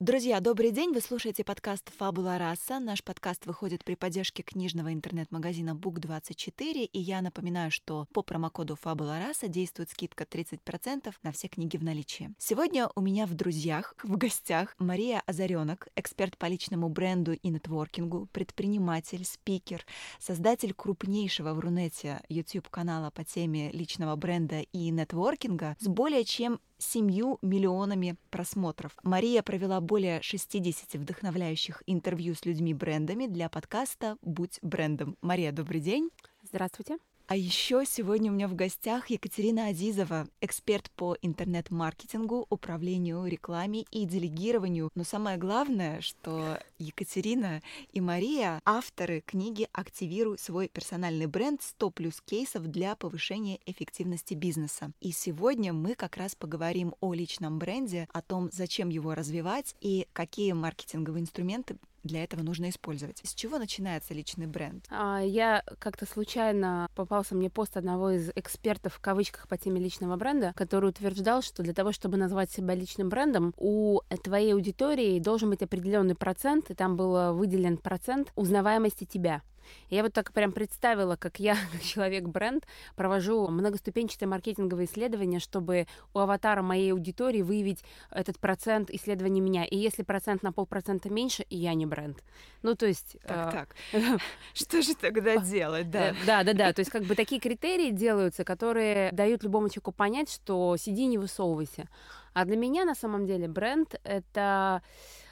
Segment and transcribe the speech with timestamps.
[0.00, 0.94] Друзья, добрый день!
[0.94, 2.80] Вы слушаете подкаст «Фабула раса».
[2.80, 6.84] Наш подкаст выходит при поддержке книжного интернет-магазина Book24.
[6.84, 11.84] И я напоминаю, что по промокоду «Фабула раса» действует скидка 30% на все книги в
[11.84, 12.32] наличии.
[12.38, 18.26] Сегодня у меня в друзьях, в гостях Мария Озаренок, эксперт по личному бренду и нетворкингу,
[18.32, 19.84] предприниматель, спикер,
[20.18, 27.38] создатель крупнейшего в Рунете YouTube-канала по теме личного бренда и нетворкинга с более чем семью
[27.42, 28.96] миллионами просмотров.
[29.02, 35.16] Мария провела более 60 вдохновляющих интервью с людьми-брендами для подкаста «Будь брендом».
[35.20, 36.10] Мария, добрый день.
[36.42, 36.98] Здравствуйте.
[37.30, 44.04] А еще сегодня у меня в гостях Екатерина Азизова, эксперт по интернет-маркетингу, управлению, рекламе и
[44.04, 44.90] делегированию.
[44.96, 51.62] Но самое главное, что Екатерина и Мария— авторы книги «Активируй свой персональный бренд.
[51.62, 54.90] 100 плюс кейсов для повышения эффективности бизнеса».
[55.00, 60.08] И сегодня мы как раз поговорим о личном бренде, о том, зачем его развивать и
[60.12, 63.20] какие маркетинговые инструменты для этого нужно использовать.
[63.22, 64.86] С чего начинается личный бренд?
[64.90, 70.16] А, я как-то случайно попался мне пост одного из экспертов в кавычках по теме личного
[70.16, 75.50] бренда, который утверждал, что для того, чтобы назвать себя личным брендом, у твоей аудитории должен
[75.50, 79.42] быть определенный процент, и там был выделен процент узнаваемости тебя.
[79.88, 82.66] Я вот так прям представила, как я, как человек-бренд,
[82.96, 89.64] провожу многоступенчатое маркетинговое исследование, чтобы у аватара моей аудитории выявить этот процент исследования меня.
[89.64, 92.22] И если процент на полпроцента меньше, я не бренд.
[92.62, 93.16] Ну, то есть...
[93.26, 94.00] Так, э...
[94.00, 94.20] так.
[94.54, 96.14] Что же тогда делать, да?
[96.26, 96.72] Да, да, да.
[96.72, 101.18] То есть как бы такие критерии делаются, которые дают любому человеку понять, что сиди, не
[101.18, 101.88] высовывайся.
[102.32, 104.82] А для меня на самом деле бренд— это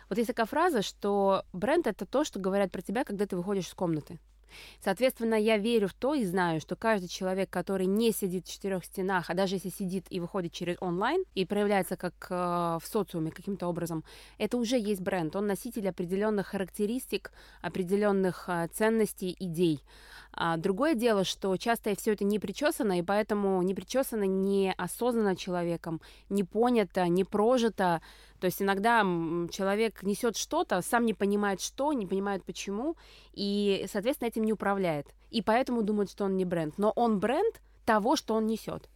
[0.09, 3.67] вот есть такая фраза, что бренд— это то, что говорят про тебя, когда ты выходишь
[3.67, 4.19] из комнаты.
[4.83, 8.85] Соответственно, я верю в то и знаю, что каждый человек, который не сидит в четырех
[8.85, 13.31] стенах, а даже если сидит и выходит через онлайн и проявляется как э, в социуме
[13.31, 14.05] каким-то образом,
[14.39, 15.35] это уже есть бренд.
[15.37, 17.33] Он носитель определенных характеристик,
[17.63, 19.83] определенных э, ценностей, идей.
[20.41, 26.01] А другое дело, что часто все это не причесано, и поэтому не причесано неосознанно человеком,
[26.29, 28.01] не понято, не прожито.
[28.39, 29.01] То есть иногда
[29.51, 32.97] человек несет что-то, сам не понимает что, не понимает почему,
[33.33, 35.09] и, соответственно, этим не управляет.
[35.31, 36.79] И поэтому думает, что он не бренд.
[36.79, 38.89] Но он бренд того, что он несет.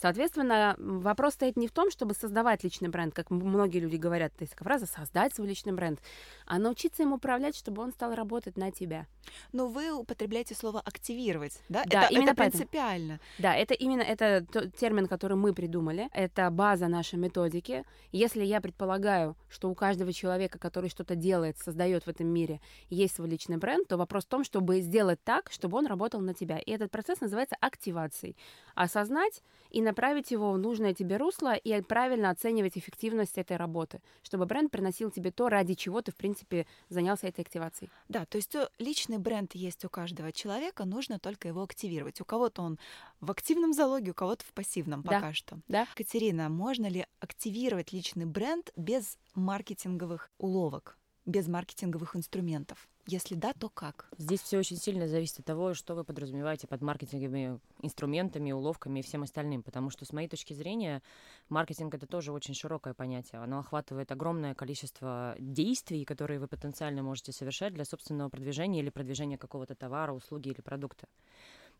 [0.00, 4.42] Соответственно, вопрос стоит не в том, чтобы создавать личный бренд, как многие люди говорят, то
[4.42, 6.00] есть фраза «создать свой личный бренд»,
[6.46, 9.06] а научиться им управлять, чтобы он стал работать на тебя.
[9.52, 11.84] Но вы употребляете слово «активировать», да?
[11.86, 13.20] Да, это, именно это принципиально.
[13.38, 17.84] Да, это именно это тот термин, который мы придумали, это база нашей методики.
[18.12, 22.60] Если я предполагаю, что у каждого человека, который что-то делает, создает в этом мире,
[22.90, 26.34] есть свой личный бренд, то вопрос в том, чтобы сделать так, чтобы он работал на
[26.34, 26.58] тебя.
[26.58, 28.36] И этот процесс называется активацией.
[28.74, 34.46] Осознать и направить его в нужное тебе русло и правильно оценивать эффективность этой работы, чтобы
[34.46, 37.90] бренд приносил тебе то, ради чего ты, в принципе, занялся этой активацией.
[38.08, 42.20] Да, то есть э, личный бренд есть у каждого человека, нужно только его активировать.
[42.20, 42.78] У кого-то он
[43.20, 45.32] в активном залоге, у кого-то в пассивном пока да.
[45.34, 45.58] что.
[45.68, 45.86] Да.
[45.94, 52.88] Катерина, можно ли активировать личный бренд без маркетинговых уловок, без маркетинговых инструментов?
[53.06, 54.08] Если да, то как?
[54.16, 59.02] Здесь все очень сильно зависит от того, что вы подразумеваете под маркетинговыми инструментами, уловками и
[59.02, 59.62] всем остальным.
[59.62, 61.02] Потому что, с моей точки зрения,
[61.50, 63.42] маркетинг— это тоже очень широкое понятие.
[63.42, 69.36] Оно охватывает огромное количество действий, которые вы потенциально можете совершать для собственного продвижения или продвижения
[69.36, 71.06] какого-то товара, услуги или продукта.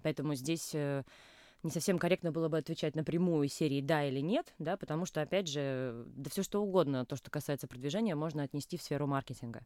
[0.02, 1.04] Поэтому здесь э,
[1.64, 5.48] не совсем корректно было бы отвечать напрямую серии «да» или «нет», да, потому что, опять
[5.48, 9.62] же, да все что угодно, то, что касается продвижения, можно отнести в сферу маркетинга.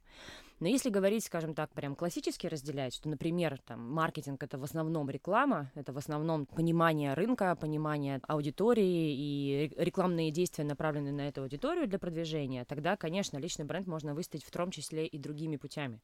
[0.61, 5.11] Но если говорить, скажем так, прям классически разделять, что, например, там, маркетинг— это в основном
[5.11, 11.89] реклама, это в основном понимание рынка, понимание аудитории и рекламные действия, направленные на эту аудиторию
[11.89, 16.01] для продвижения, тогда, конечно, личный бренд можно выставить в том числе и другими путями.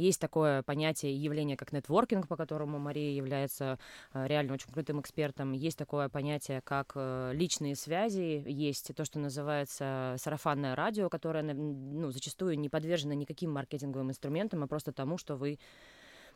[0.00, 3.78] Есть такое понятие явление, как нетворкинг, по которому Мария является
[4.14, 5.52] э, реально очень крутым экспертом.
[5.52, 8.42] Есть такое понятие, как э, личные связи.
[8.46, 14.66] Есть то, что называется сарафанное радио, которое ну, зачастую не подвержено никаким маркетинговым инструментам, а
[14.66, 15.58] просто тому, что вы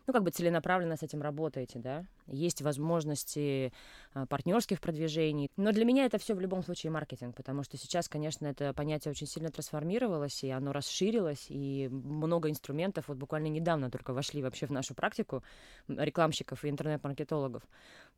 [0.07, 3.73] ну, как бы целенаправленно с этим работаете, да, есть возможности
[4.13, 5.51] а, партнерских продвижений.
[5.57, 9.11] Но для меня это все в любом случае маркетинг, потому что сейчас, конечно, это понятие
[9.11, 14.67] очень сильно трансформировалось, и оно расширилось, и много инструментов вот буквально недавно только вошли вообще
[14.67, 15.43] в нашу практику
[15.89, 17.63] рекламщиков и интернет-маркетологов.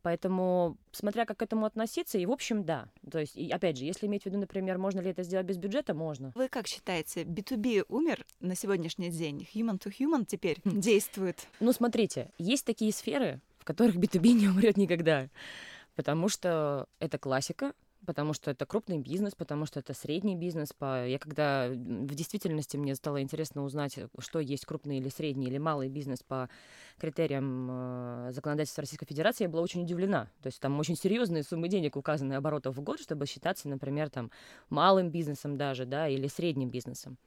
[0.07, 2.89] Поэтому, смотря как к этому относиться, и в общем, да.
[3.11, 5.57] То есть, и, опять же, если иметь в виду, например, можно ли это сделать без
[5.57, 6.31] бюджета, можно.
[6.37, 9.49] Вы как считаете, B2B умер на сегодняшний день?
[9.53, 10.79] Human to human теперь хм.
[10.79, 11.49] действует?
[11.59, 15.27] Ну, смотрите, есть такие сферы, в которых B2B не умрет никогда.
[15.97, 17.73] Потому что это классика,
[18.07, 20.71] потому что это крупный бизнес, потому что это средний бизнес.
[20.81, 25.89] Я когда в действительности мне стало интересно узнать, что есть крупный или средний или малый
[25.89, 26.49] бизнес по
[26.99, 30.31] критериям э, законодательства Российской Федерации, я была очень удивлена.
[30.43, 34.31] То есть там очень серьезные суммы денег указаны оборотов в год, чтобы считаться, например, там
[34.71, 37.19] малым бизнесом даже, да, или средним бизнесом.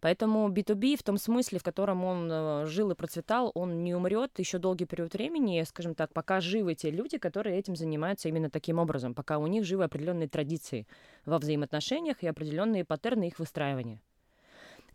[0.00, 4.38] Поэтому B2B в том смысле, в котором он э, жил и процветал, он не умрет
[4.38, 8.78] еще долгий период времени, скажем так, пока живы те люди, которые этим занимаются именно таким
[8.78, 10.86] образом, пока у них живы определенные традиции
[11.24, 14.00] во взаимоотношениях и определенные паттерны их выстраивания.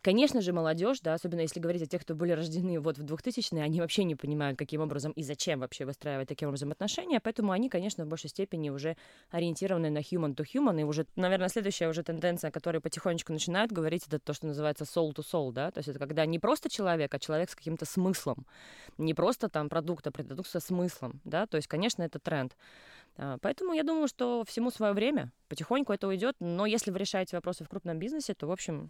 [0.03, 3.61] Конечно же, молодежь, да, особенно если говорить о тех, кто были рождены вот в 2000-е,
[3.61, 7.69] они вообще не понимают, каким образом и зачем вообще выстраивать таким образом отношения, поэтому они,
[7.69, 8.97] конечно, в большей степени уже
[9.29, 13.71] ориентированы на human to human, и уже, наверное, следующая уже тенденция, о которой потихонечку начинают
[13.71, 16.67] говорить, это то, что называется soul to soul, да, то есть это когда не просто
[16.67, 18.47] человек, а человек с каким-то смыслом,
[18.97, 22.57] не просто там продукт, а продукт со смыслом, да, то есть, конечно, это тренд.
[23.17, 27.35] А, поэтому я думаю, что всему свое время, потихоньку это уйдет, но если вы решаете
[27.35, 28.89] вопросы в крупном бизнесе, то, в общем,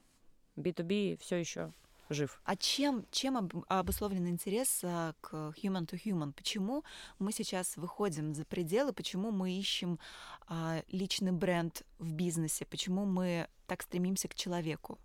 [0.57, 1.73] B2B все еще
[2.13, 2.41] жив.
[2.43, 6.33] А чем, чем обусловлен интерес а, к human to human?
[6.33, 6.83] Почему
[7.19, 8.93] мы сейчас выходим за пределы?
[8.93, 9.99] Почему мы ищем
[10.47, 12.65] а, личный бренд в бизнесе?
[12.65, 14.99] Почему мы так стремимся к человеку?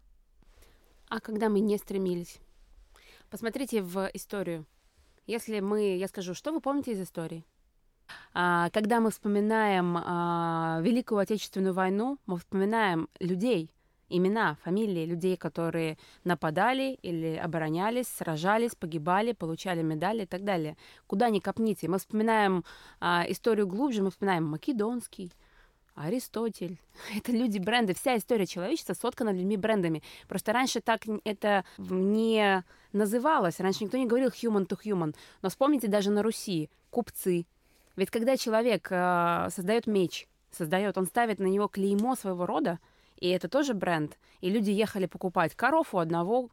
[1.08, 2.38] А когда мы не стремились?
[3.30, 4.66] Посмотрите в историю.
[5.26, 7.44] Если мы, я скажу, что вы помните из истории?
[8.32, 13.70] А, когда мы вспоминаем а, Великую Отечественную войну, мы вспоминаем людей,
[14.08, 20.76] имена, фамилии людей, которые нападали или оборонялись, сражались, погибали, получали медали и так далее.
[21.06, 21.88] Куда ни копните.
[21.88, 22.64] Мы вспоминаем
[23.00, 25.32] а, историю глубже, мы вспоминаем Македонский,
[25.94, 26.78] Аристотель.
[27.16, 27.94] Это люди бренды.
[27.94, 30.02] Вся история человечества соткана людьми брендами.
[30.28, 32.62] Просто раньше так это не
[32.92, 33.60] называлось.
[33.60, 35.14] Раньше никто не говорил human to human.
[35.42, 37.46] Но вспомните даже на Руси купцы.
[37.96, 42.78] Ведь когда человек э, создает меч, создает, он ставит на него клеймо своего рода,
[43.16, 44.18] и это тоже бренд.
[44.40, 46.50] И люди ехали покупать коров у одного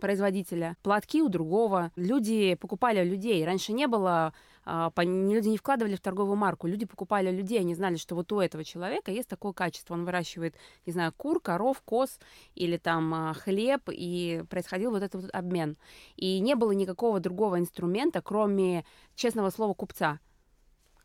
[0.00, 1.90] производителя, платки у другого.
[1.96, 3.44] Люди покупали людей.
[3.44, 4.34] Раньше не было,
[4.64, 8.40] а, люди не вкладывали в торговую марку, люди покупали людей, они знали, что вот у
[8.40, 9.94] этого человека есть такое качество.
[9.94, 10.54] Он выращивает,
[10.84, 12.18] не знаю, кур, коров, коз
[12.54, 15.76] или там а, хлеб, и происходил вот этот вот обмен.
[16.16, 18.84] И не было никакого другого инструмента, кроме
[19.14, 20.20] честного слова купца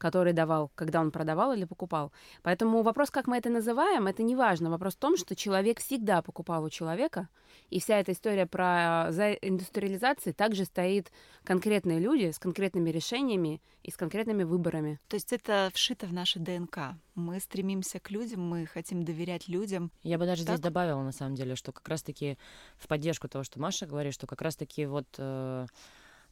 [0.01, 2.12] который давал, когда он продавал или покупал.
[2.42, 4.71] Поэтому вопрос, как мы это называем, это не важно.
[4.71, 7.30] Вопрос в том, что человек всегда покупал у человека,
[7.69, 11.12] и вся эта история про за индустриализацией также стоит
[11.44, 15.00] конкретные люди с конкретными решениями и с конкретными выборами.
[15.07, 16.95] То есть это вшито в наше ДНК.
[17.13, 19.92] Мы стремимся к людям, мы хотим доверять людям.
[20.01, 20.56] Я бы даже так?
[20.56, 22.39] здесь добавила, на самом деле, что как раз-таки
[22.77, 25.07] в поддержку того, что Маша говорит, что как раз-таки вот...
[25.19, 25.68] Э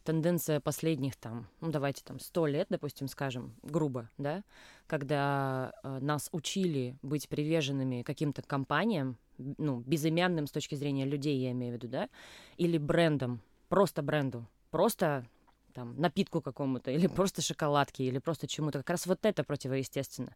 [0.10, 4.44] тенденция последних там, ну давайте там сто лет, допустим, скажем, грубо, да,
[4.88, 11.52] когда э, нас учили быть приверженными каким-то компаниям, ну, безымянным с точки зрения людей, я
[11.52, 12.10] имею в виду, да,
[12.58, 15.28] или брендом, просто бренду, просто
[15.76, 18.80] там напитку какому-то, или просто шоколадке, или просто чему-то.
[18.80, 20.36] Как раз вот это противоестественно.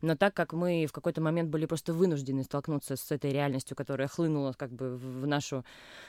[0.00, 4.08] Но так как мы в какой-то момент были просто вынуждены столкнуться с этой реальностью, которая
[4.08, 5.64] хлынула как бы в нашу,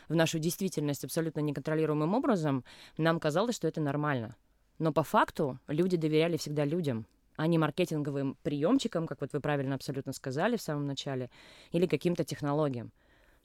[0.10, 2.64] в нашу действительность абсолютно неконтролируемым образом,
[2.98, 4.36] нам казалось, что это нормально.
[4.80, 9.76] Но по факту люди доверяли всегда людям, а не маркетинговым приемчикам, как вот вы правильно
[9.76, 11.30] абсолютно сказали в самом начале,
[11.72, 12.92] или каким-то технологиям.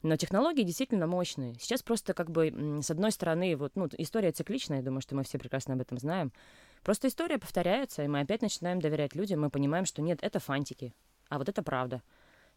[0.03, 1.55] Но технологии действительно мощные.
[1.61, 5.23] Сейчас просто как бы с одной стороны, вот, ну, история цикличная, я думаю, что мы
[5.23, 6.33] все прекрасно об этом знаем.
[6.83, 10.95] Просто история повторяется, и мы опять начинаем доверять людям, мы понимаем, что нет, это фантики,
[11.29, 12.03] а вот это правда.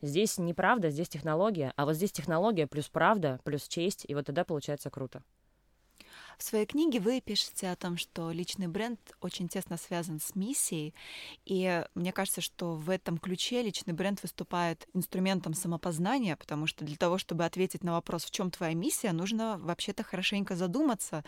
[0.01, 4.25] Здесь не правда, здесь технология, а вот здесь технология плюс правда, плюс честь, и вот
[4.25, 5.22] тогда получается круто.
[6.38, 10.94] В своей книге вы пишете о том, что личный бренд очень тесно связан с миссией,
[11.46, 16.98] и мне кажется, что в этом ключе личный бренд выступает инструментом самопознания, потому что для
[16.98, 21.24] того, чтобы ответить на вопрос, в чем твоя миссия, нужно вообще-то хорошенько задуматься.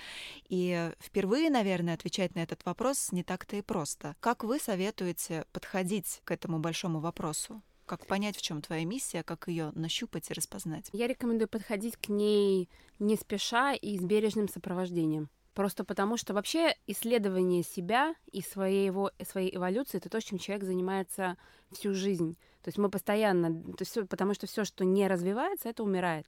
[0.50, 4.16] И впервые, наверное, отвечать на этот вопрос не так-то и просто.
[4.20, 7.62] Как вы советуете подходить к этому большому вопросу?
[7.88, 10.90] Как понять, в чем твоя миссия, как ее нащупать и распознать?
[10.92, 15.30] Я рекомендую подходить к ней не спеша и с бережным сопровождением.
[15.54, 21.38] Просто потому, что вообще исследование себя и своего, своей эволюции это то, чем человек занимается
[21.72, 22.38] всю жизнь.
[22.68, 26.26] То есть мы постоянно, то есть, потому что все, что не развивается, это умирает.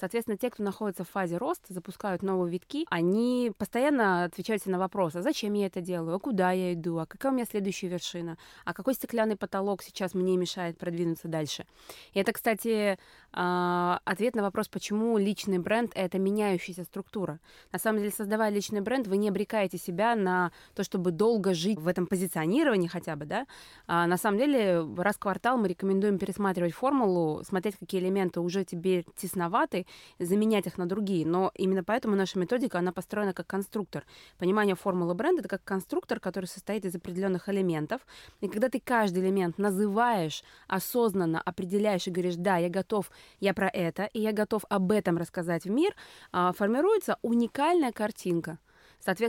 [0.00, 5.16] Соответственно, те, кто находится в фазе роста, запускают новые витки, они постоянно отвечают на вопрос,
[5.16, 8.38] а зачем я это делаю, а куда я иду, а какая у меня следующая вершина,
[8.64, 11.66] а какой стеклянный потолок сейчас мне мешает продвинуться дальше.
[12.14, 12.98] И это, кстати,
[13.32, 17.38] а, ответ на вопрос, почему личный бренд— это меняющаяся структура.
[17.70, 21.78] На самом деле, создавая личный бренд, вы не обрекаете себя на то, чтобы долго жить
[21.78, 23.46] в этом позиционировании хотя бы, да.
[23.86, 28.64] А на самом деле, раз в квартал мы рекомендуем пересматривать формулу, смотреть, какие элементы уже
[28.64, 29.86] тебе тесноваты,
[30.20, 31.26] заменять их на другие.
[31.26, 34.04] Но именно поэтому наша методика, она построена как конструктор.
[34.38, 38.00] Понимание формулы бренда— это как конструктор, который состоит из определенных элементов.
[38.40, 43.10] И когда ты каждый элемент называешь, осознанно определяешь и говоришь, да, я готов,
[43.40, 45.94] я про это, и я готов об этом рассказать в мир,
[46.30, 48.58] а, формируется уникальная картинка—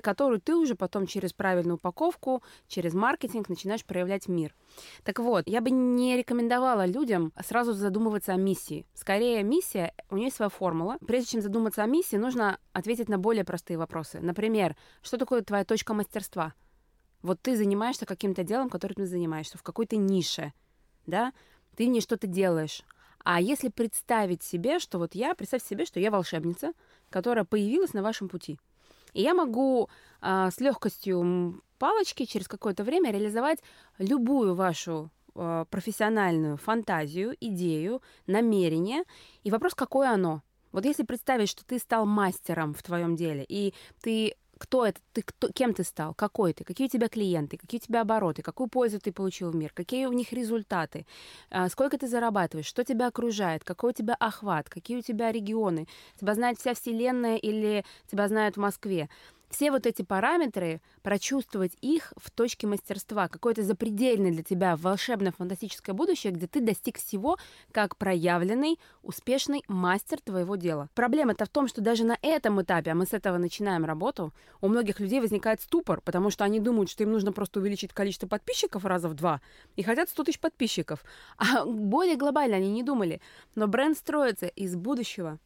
[0.01, 4.55] которую ты уже потом через правильную упаковку, через маркетинг начинаешь проявлять мир.
[5.03, 8.85] Так вот, я бы не рекомендовала людям сразу задумываться о миссии.
[8.93, 10.97] Скорее, миссия, у нее есть своя формула.
[11.05, 14.19] Прежде чем задуматься о миссии, нужно ответить на более простые вопросы.
[14.19, 16.53] Например, что такое твоя точка мастерства?
[17.23, 20.53] Вот ты занимаешься каким-то делом, которым ты занимаешься, в какой-то нише,
[21.05, 21.33] да?
[21.75, 22.83] Ты не что-то делаешь.
[23.23, 26.73] А если представить себе, что вот я, представь себе, что я волшебница,
[27.09, 28.59] которая появилась на вашем пути–
[29.13, 29.89] и я могу
[30.21, 33.59] а, с легкостью палочки через какое-то время реализовать
[33.97, 39.03] любую вашу а, профессиональную фантазию, идею, намерение.
[39.43, 40.41] И вопрос, какое оно?
[40.71, 45.23] Вот если представить, что ты стал мастером в твоем деле, и ты кто это, ты
[45.23, 48.69] кто, кем ты стал, какой ты, какие у тебя клиенты, какие у тебя обороты, какую
[48.69, 51.05] пользу ты получил в мир, какие у них результаты,
[51.49, 55.85] а, сколько ты зарабатываешь, что тебя окружает, какой у тебя охват, какие у тебя регионы,
[56.17, 59.09] тебя знает вся вселенная или тебя знают в Москве
[59.53, 65.93] все вот эти параметры, прочувствовать их в точке мастерства, какое-то запредельное для тебя волшебное фантастическое
[65.93, 67.37] будущее, где ты достиг всего
[67.71, 70.89] как проявленный, успешный мастер твоего дела.
[70.95, 74.67] Проблема-то в том, что даже на этом этапе, а мы с этого начинаем работу, у
[74.67, 78.85] многих людей возникает ступор, потому что они думают, что им нужно просто увеличить количество подписчиков
[78.85, 79.39] раза в два
[79.75, 81.03] и хотят 100 тысяч подписчиков.
[81.37, 83.21] А более глобально они не думали.
[83.55, 85.39] Но бренд строится из будущего,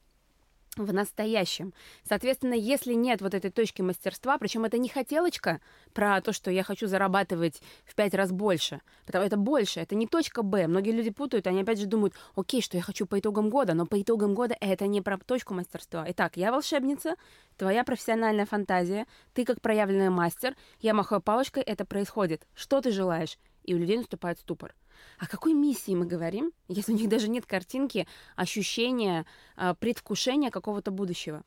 [0.85, 1.73] в настоящем.
[2.07, 5.59] Соответственно, если нет вот этой точки мастерства, причем это не хотелочка
[5.93, 10.07] про то, что я хочу зарабатывать в пять раз больше, потому это больше, это не
[10.07, 10.67] точка Б.
[10.67, 13.85] Многие люди путают, они опять же думают, окей, что я хочу по итогам года, но
[13.85, 16.05] по итогам года это не про точку мастерства.
[16.09, 17.15] Итак, я волшебница,
[17.57, 22.47] твоя профессиональная фантазия, ты как проявленный мастер, я махаю палочкой, это происходит.
[22.53, 23.37] Что ты желаешь?
[23.63, 24.73] И у людей наступает ступор.
[25.19, 29.25] О какой миссии мы говорим, если у них даже нет картинки, ощущения,
[29.55, 31.43] а, предвкушения какого-то будущего?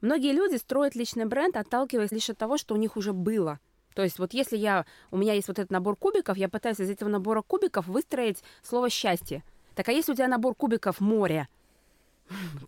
[0.00, 3.58] Многие люди строят личный бренд, отталкиваясь лишь от того, что у них уже было.
[3.94, 6.88] То есть вот если я, у меня есть вот этот набор кубиков, я пытаюсь из
[6.88, 9.42] этого набора кубиков выстроить слово «счастье».
[9.74, 11.48] Так а если у тебя набор кубиков «море»,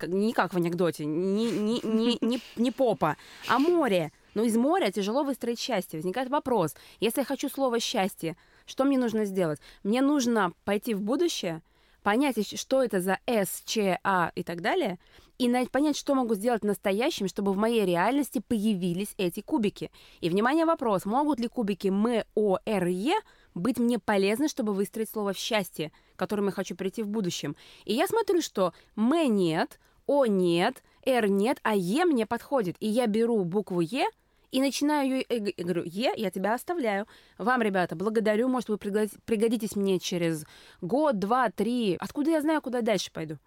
[0.03, 4.13] не как в анекдоте, не, не, не, не, не попа, а море.
[4.35, 5.99] Но из моря тяжело выстроить счастье.
[5.99, 8.37] Возникает вопрос, если я хочу слово «счастье»,
[8.71, 9.61] что мне нужно сделать?
[9.83, 11.63] Мне нужно пойти в будущее,
[12.03, 14.99] понять, что это за С, Ч, А и так далее,
[15.39, 19.91] и понять, что могу сделать настоящим, чтобы в моей реальности появились эти кубики.
[20.21, 23.19] И, внимание, вопрос, могут ли кубики М, О, Р, Е
[23.55, 27.57] быть мне полезны, чтобы выстроить слово «счастье», к которому я хочу прийти в будущем.
[27.85, 32.77] И я смотрю, что М нет, О нет, Р нет, а Е мне подходит.
[32.81, 34.09] И я беру букву Е–
[34.51, 37.07] и начинаю ее, и говорю, Е, я тебя оставляю.
[37.39, 40.45] Вам, ребята, благодарю, может, вы пригодитесь мне через
[40.81, 41.97] год, два, три.
[42.01, 43.39] Откуда я знаю, куда дальше пойду?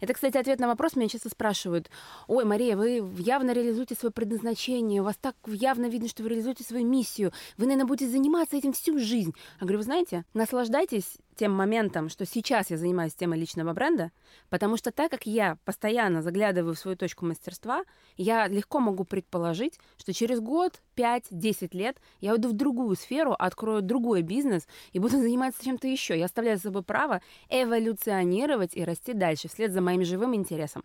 [0.00, 0.96] Это, кстати, ответ на вопрос.
[0.96, 1.90] Меня часто спрашивают,
[2.26, 6.64] ой, Мария, вы явно реализуете свое предназначение, у вас так явно видно, что вы реализуете
[6.64, 9.34] свою миссию, вы, наверное, будете заниматься этим всю жизнь.
[9.60, 14.10] Я говорю, вы знаете, наслаждайтесь тем моментом, что сейчас я занимаюсь темой личного бренда,
[14.50, 17.84] потому что так как я постоянно заглядываю в свою точку мастерства,
[18.16, 23.82] я легко могу предположить, что через год, 5-10 лет я уйду в другую сферу, открою
[23.82, 26.18] другой бизнес и буду заниматься чем-то еще.
[26.18, 30.84] Я оставляю за собой право эволюционировать и расти дальше вслед за моим живым интересом.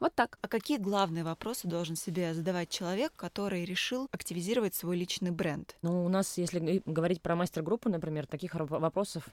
[0.00, 0.38] Вот так.
[0.42, 5.76] А какие главные вопросы должен себе задавать человек, который решил активизировать свой личный бренд?
[5.80, 9.24] Ну, у нас, если говорить про мастер-группу, например, таких вопросов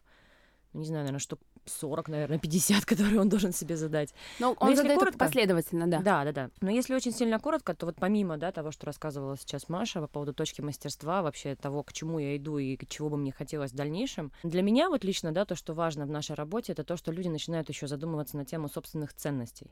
[0.74, 4.13] не знаю, наверное, штук 40, наверное, 50, которые он должен себе задать.
[4.40, 6.00] Но он Но задает коротко, последовательно, да.
[6.00, 6.50] Да, да, да.
[6.62, 10.08] Но если очень сильно коротко, то вот помимо да, того, что рассказывала сейчас Маша по
[10.08, 13.75] поводу точки мастерства, вообще того, к чему я иду и чего бы мне хотелось в
[13.75, 17.12] дальнейшем, для меня вот лично, да, то, что важно в нашей работе, это то, что
[17.12, 19.72] люди начинают еще задумываться на тему собственных ценностей.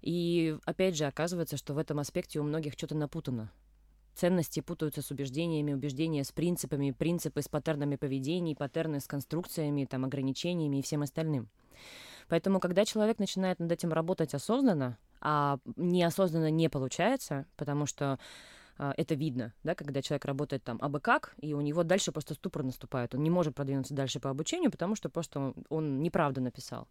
[0.00, 3.50] И опять же, оказывается, что в этом аспекте у многих что-то напутано.
[4.14, 10.04] Ценности путаются с убеждениями, убеждения с принципами, принципы с паттернами поведений, паттерны с конструкциями, там,
[10.04, 11.48] ограничениями и всем остальным.
[12.28, 18.18] Поэтому, когда человек начинает над этим работать осознанно, а неосознанно не получается, потому что
[18.76, 22.34] а, это видно, да, когда человек работает там абы как, и у него дальше просто
[22.34, 23.14] ступор наступает.
[23.14, 26.88] Он не может продвинуться дальше по обучению, потому что просто он неправду написал.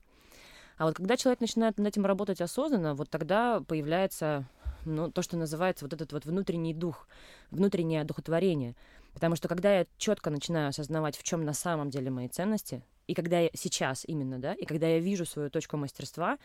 [0.78, 4.48] А вот когда человек начинает над этим работать осознанно, вот тогда появляется
[4.86, 7.08] ну, то, что называется вот этот вот внутренний дух,
[7.52, 8.76] внутреннее одухотворение.
[9.14, 13.14] Потому что когда я четко начинаю осознавать, в чем на самом деле мои ценности, и
[13.14, 16.38] когда я сейчас именно, да, и когда я вижу свою точку мастерства,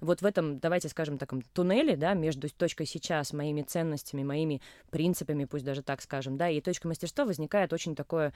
[0.00, 5.46] вот в этом, давайте скажем, таком туннеле, да, между точкой сейчас, моими ценностями, моими принципами,
[5.46, 8.32] пусть даже так скажем, да, и точкой мастерства возникает очень такое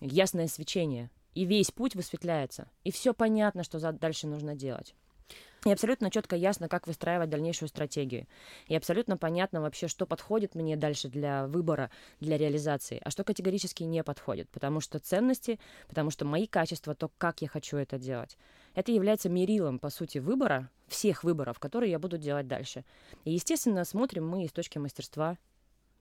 [0.00, 4.94] ясное свечение, и весь путь высветляется, и все понятно, что дальше нужно делать.
[5.64, 8.26] И абсолютно четко ясно, как выстраивать дальнейшую стратегию.
[8.68, 13.82] И абсолютно понятно вообще, что подходит мне дальше для выбора, для реализации, а что категорически
[13.82, 14.48] не подходит.
[14.50, 15.58] Потому что ценности,
[15.88, 18.38] потому что мои качества, то, как я хочу это делать,
[18.74, 22.84] это является мерилом, по сути, выбора, всех выборов, которые я буду делать дальше.
[23.24, 25.36] И, естественно, смотрим мы из точки мастерства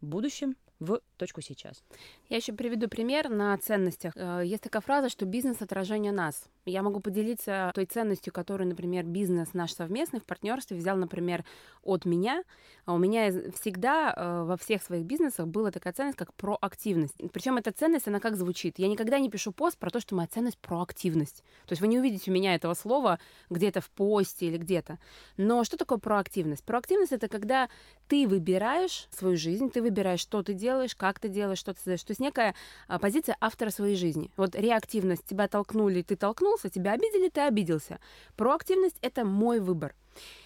[0.02, 1.84] в будущем в точку сейчас.
[2.30, 4.14] Я еще приведу пример на ценностях.
[4.16, 6.50] Э, есть такая фраза, что бизнес отражение нас.
[6.66, 11.46] Я могу поделиться той ценностью, которую, например, бизнес наш совместный в партнерстве взял, например,
[11.82, 12.44] от меня.
[12.86, 17.16] А у меня всегда э, во всех своих бизнесах была такая ценность, как проактивность.
[17.32, 18.78] Причем эта ценность, она как звучит?
[18.78, 21.44] Я никогда не пишу пост про то, что моя ценность проактивность.
[21.66, 23.20] То есть вы не увидите у меня этого слова
[23.50, 25.00] где-то в посте или где-то.
[25.38, 26.64] Но что такое проактивность?
[26.64, 27.70] Проактивность это когда
[28.08, 32.04] ты выбираешь свою жизнь, ты выбираешь, что ты делаешь, как ты делаешь, что ты делаешь.
[32.04, 32.56] То есть некая
[32.88, 34.32] а, позиция автора своей жизни.
[34.38, 38.00] Вот реактивность, тебя толкнули, ты толкнулся, тебя обидели, ты обиделся.
[38.36, 39.96] Проактивность— это мой выбор.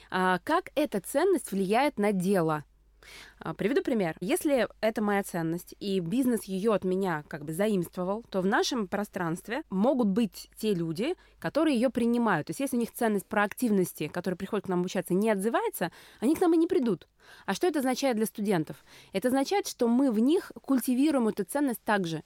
[0.09, 2.63] А, как эта ценность влияет на дело?
[3.39, 4.15] А, приведу пример.
[4.19, 8.87] Если это моя ценность, и бизнес ее от меня как бы заимствовал, то в нашем
[8.87, 12.47] пространстве могут быть те люди, которые ее принимают.
[12.47, 16.35] То есть если у них ценность проактивности, которая приходит к нам обучаться, не отзывается, они
[16.35, 17.07] к нам и не придут.
[17.45, 18.83] А что это означает для студентов?
[19.13, 22.23] Это означает, что мы в них культивируем эту ценность также.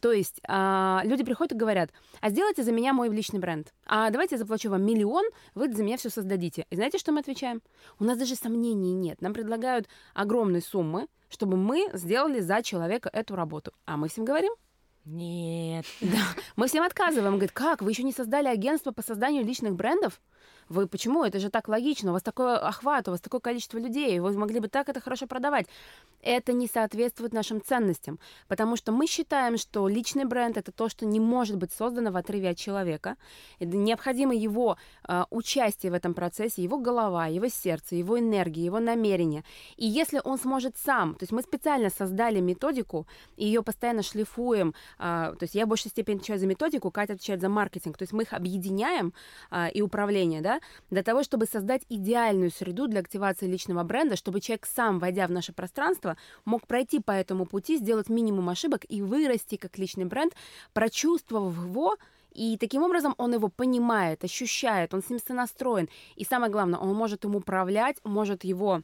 [0.00, 3.72] То есть а, люди приходят и говорят, а сделайте за меня мой личный бренд.
[3.86, 6.66] А давайте я заплачу вам миллион, вы за меня все создадите.
[6.70, 7.62] И знаете, что мы отвечаем?
[7.98, 9.20] У нас даже сомнений нет.
[9.20, 13.72] Нам предлагают огромные суммы, чтобы мы сделали за человека эту работу.
[13.86, 14.52] А мы всем говорим,
[15.04, 15.86] нет.
[16.02, 16.18] Да.
[16.56, 17.34] Мы всем отказываем.
[17.34, 17.80] Говорит, как?
[17.80, 20.20] Вы еще не создали агентство по созданию личных брендов?
[20.68, 21.24] Вы почему?
[21.24, 22.10] Это же так логично.
[22.10, 24.20] У вас такой охват, у вас такое количество людей.
[24.20, 25.66] Вы могли бы так это хорошо продавать.
[26.20, 31.06] Это не соответствует нашим ценностям, потому что мы считаем, что личный бренд это то, что
[31.06, 33.16] не может быть создано в отрыве от человека.
[33.60, 34.76] Это необходимо его
[35.08, 39.44] э, участие в этом процессе, его голова, его сердце, его энергия, его намерение.
[39.76, 44.74] И если он сможет сам, то есть мы специально создали методику, и ее постоянно шлифуем.
[44.98, 47.96] Э, то есть я в большей степени отвечаю за методику, Катя отвечает за маркетинг.
[47.96, 49.14] То есть мы их объединяем
[49.50, 50.57] э, и управление, да,
[50.90, 55.30] для того, чтобы создать идеальную среду для активации личного бренда, чтобы человек сам, войдя в
[55.30, 60.34] наше пространство, мог пройти по этому пути, сделать минимум ошибок и вырасти как личный бренд,
[60.72, 61.96] прочувствовав его,
[62.32, 65.88] и таким образом он его понимает, ощущает, он с ним сонастроен.
[66.14, 68.82] И самое главное, он может им управлять, может его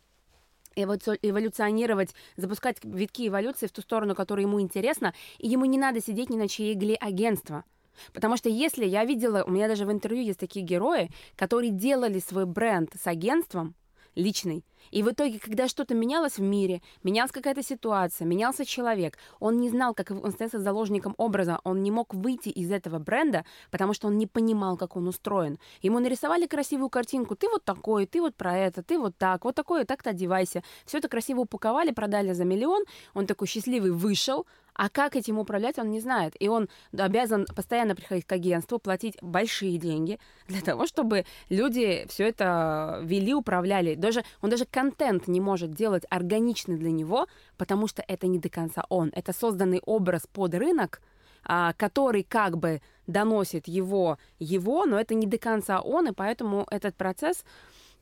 [0.76, 6.30] эволюционировать, запускать витки эволюции в ту сторону, которая ему интересна, и ему не надо сидеть
[6.30, 7.64] ни на чьей игле агентства.
[8.12, 12.18] Потому что если я видела, у меня даже в интервью есть такие герои, которые делали
[12.18, 13.74] свой бренд с агентством
[14.14, 19.60] личный, и в итоге, когда что-то менялось в мире, менялась какая-то ситуация, менялся человек, он
[19.60, 23.94] не знал, как он становился заложником образа, он не мог выйти из этого бренда, потому
[23.94, 25.58] что он не понимал, как он устроен.
[25.82, 29.54] Ему нарисовали красивую картинку, ты вот такой, ты вот про это, ты вот так, вот
[29.54, 30.62] такое, так-то одевайся.
[30.84, 35.78] Все это красиво упаковали, продали за миллион, он такой счастливый вышел, а как этим управлять,
[35.78, 36.34] он не знает.
[36.40, 42.28] И он обязан постоянно приходить к агентству, платить большие деньги для того, чтобы люди все
[42.28, 43.94] это вели, управляли.
[43.94, 48.48] Даже, он даже контент не может делать органичный для него, потому что это не до
[48.48, 49.10] конца он.
[49.14, 51.00] Это созданный образ под рынок,
[51.44, 56.66] а, который как бы доносит его, его, но это не до конца он, и поэтому
[56.70, 57.44] этот процесс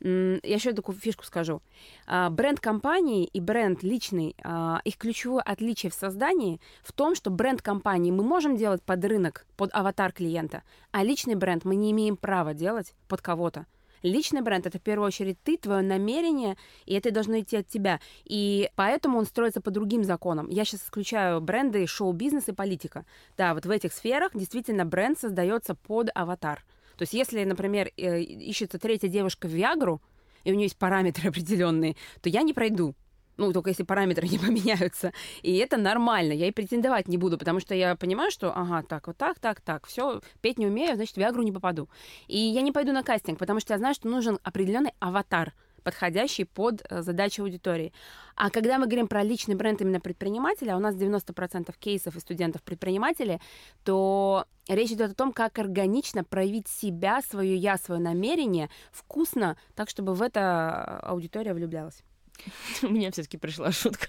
[0.03, 1.61] я еще такую фишку скажу.
[2.05, 7.29] А, бренд компании и бренд личный, а, их ключевое отличие в создании в том, что
[7.31, 11.91] бренд компании мы можем делать под рынок, под аватар клиента, а личный бренд мы не
[11.91, 13.65] имеем права делать под кого-то.
[14.01, 18.01] Личный бренд— это в первую очередь ты, твое намерение, и это должно идти от тебя.
[18.25, 20.49] И поэтому он строится по другим законам.
[20.49, 23.05] Я сейчас исключаю бренды, шоу-бизнес и политика.
[23.37, 26.65] Да, вот в этих сферах действительно бренд создается под аватар.
[26.97, 30.01] То есть если, например, э, ищется третья девушка в Виагру,
[30.43, 32.95] и у нее есть параметры определенные, то я не пройду.
[33.37, 35.11] Ну, только если параметры не поменяются.
[35.41, 36.33] И это нормально.
[36.33, 39.61] Я и претендовать не буду, потому что я понимаю, что, ага, так, вот так, так,
[39.61, 41.89] так, все, петь не умею, значит, в Виагру не попаду.
[42.27, 46.45] И я не пойду на кастинг, потому что я знаю, что нужен определенный аватар подходящий
[46.45, 47.93] под э, задачи аудитории.
[48.35, 52.19] А когда мы говорим про личный бренд именно предпринимателя, а у нас 90% кейсов и
[52.19, 53.39] студентов предприниматели,
[53.83, 59.89] то речь идет о том, как органично проявить себя, свое я, свое намерение вкусно, так,
[59.89, 62.03] чтобы в это аудитория влюблялась.
[62.81, 64.07] У меня все-таки пришла шутка.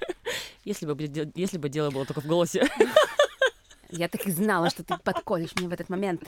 [0.65, 0.97] Если бы,
[1.35, 2.67] если бы дело было только в голосе.
[3.91, 6.23] Я так и знала, что ты подколешь мне в этот момент.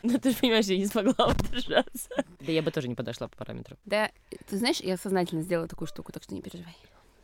[0.02, 2.08] Ну, ты же понимаешь, я не смогла удержаться.
[2.40, 3.78] Да я бы тоже не подошла по параметрам.
[3.84, 4.10] Да,
[4.48, 6.74] ты знаешь, я сознательно сделала такую штуку, так что не переживай.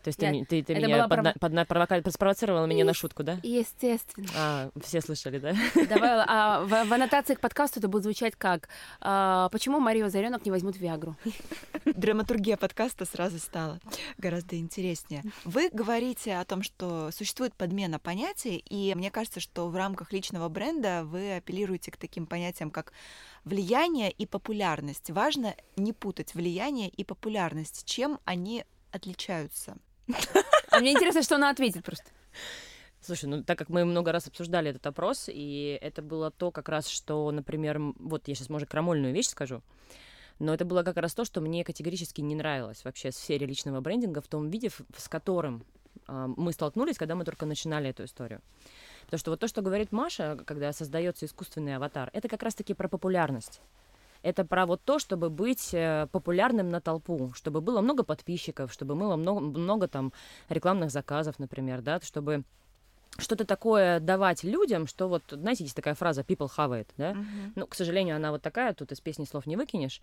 [0.06, 0.30] То есть я...
[0.30, 1.32] ты, ты, ты меня подна...
[1.32, 1.38] прово...
[1.40, 1.64] подна...
[1.64, 2.10] провока...
[2.12, 3.40] спровоцировала меня на шутку, да?
[3.42, 4.28] Естественно.
[4.36, 5.52] А, все слышали, да?
[5.88, 8.68] Давай, а в, в аннотации к подкасту это будет звучать как
[9.00, 11.16] а, «Почему Марию Заренок не возьмут Виагру?»
[11.84, 13.80] Драматургия подкаста сразу стала
[14.16, 15.24] гораздо интереснее.
[15.44, 20.48] Вы говорите о том, что существует подмена понятий, и мне кажется, что в рамках личного
[20.48, 22.92] бренда вы апеллируете к таким понятиям, как
[23.42, 25.10] влияние и популярность.
[25.10, 27.84] Важно не путать влияние и популярность.
[27.86, 29.76] Чем они отличаются?
[30.70, 32.04] А мне интересно, что она ответит просто.
[33.00, 36.68] Слушай, ну так как мы много раз обсуждали этот опрос, и это было то как
[36.68, 39.62] раз, что, например, вот я сейчас, может, крамольную вещь скажу,
[40.38, 43.80] но это было как раз то, что мне категорически не нравилось вообще в сфере личного
[43.80, 45.64] брендинга в том виде, с которым
[46.08, 48.40] э, мы столкнулись, когда мы только начинали эту историю.
[49.04, 52.88] Потому что вот то, что говорит Маша, когда создается искусственный аватар, это как раз-таки про
[52.88, 53.60] популярность
[54.22, 58.94] это про вот то, чтобы быть э, популярным на толпу, чтобы было много подписчиков, чтобы
[58.94, 60.12] было много, много там
[60.48, 62.44] рекламных заказов, например, да, чтобы
[63.18, 67.12] что-то такое давать людям, что вот, знаете, есть такая фраза «people have it», да?
[67.12, 67.52] Uh-huh.
[67.54, 70.00] Ну, к сожалению, она вот такая, тут из песни слов не выкинешь.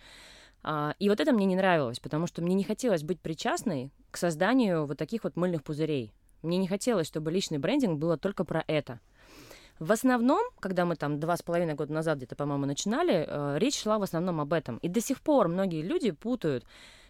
[0.64, 4.18] А, и вот это мне не нравилось, потому что мне не хотелось быть причастной к
[4.18, 6.14] созданию вот таких вот мыльных пузырей.
[6.42, 9.00] Мне не хотелось, чтобы личный брендинг было только про это.
[9.80, 13.82] В основном, когда мы там два с половиной года назад где-то, по-моему, начинали, э, речь
[13.82, 14.78] шла в основном об этом.
[14.78, 16.66] И до сих пор многие люди путают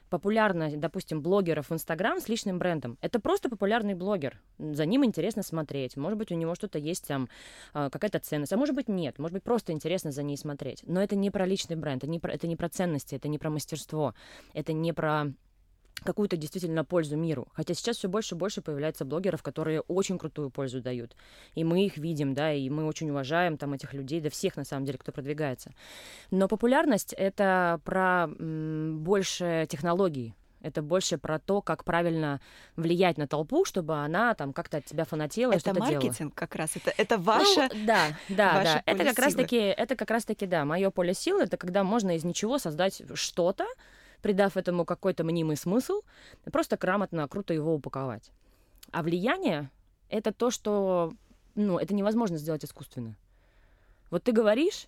[0.09, 2.99] популярность, допустим, блогеров в Инстаграм с личным брендом.
[3.01, 4.39] Это просто популярный блогер.
[4.59, 5.97] За ним интересно смотреть.
[5.97, 7.29] Может быть, у него что-то есть там,
[7.73, 8.53] э, какая-то ценность.
[8.53, 9.17] А может быть, нет.
[9.17, 10.83] Может быть, просто интересно за ней смотреть.
[10.85, 13.39] Но это не про личный бренд, это не про, это не про ценности, это не
[13.39, 14.13] про мастерство,
[14.53, 15.33] это не про
[16.03, 17.47] какую-то действительно пользу миру.
[17.53, 21.15] Хотя сейчас все больше и больше появляется блогеров, которые очень крутую пользу дают.
[21.55, 24.65] И мы их видим, да, и мы очень уважаем там этих людей, да всех на
[24.65, 25.71] самом деле, кто продвигается.
[26.31, 32.39] Но популярность— это про м, больше технологий, это больше про то, как правильно
[32.77, 35.91] влиять на толпу, чтобы она там как-то от тебя фанатела это и что-то делала.
[35.91, 38.83] Это маркетинг как раз, это, это ваше ну, Да, да, ваше да.
[38.85, 42.57] Это как раз-таки, это как раз-таки, да, мое поле силы, это когда можно из ничего
[42.57, 43.65] создать что-то,
[44.23, 46.01] придав этому какой-то мнимый смысл,
[46.51, 48.31] просто грамотно, круто его упаковать.
[48.91, 49.69] А влияние—
[50.09, 51.13] это то, что,
[51.55, 53.15] ну, это невозможно сделать искусственно.
[54.09, 54.87] Вот ты говоришь,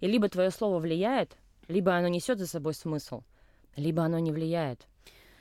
[0.00, 1.36] и либо твое слово влияет,
[1.68, 3.22] либо оно несет за собой смысл,
[3.76, 4.86] либо оно не влияет.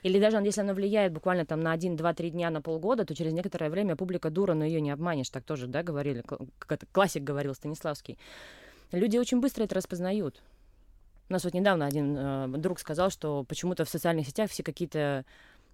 [0.04, 3.15] Или даже если оно влияет буквально там на один, два, три дня, на полгода, то
[3.15, 5.30] через некоторое время публика дура, но ее не обманешь.
[5.30, 8.19] Так тоже, да, говорили, как это классик говорил Станиславский.
[8.91, 10.41] Люди очень быстро это распознают.
[11.32, 15.24] У нас вот недавно один э, друг сказал, что почему-то в социальных сетях все какие-то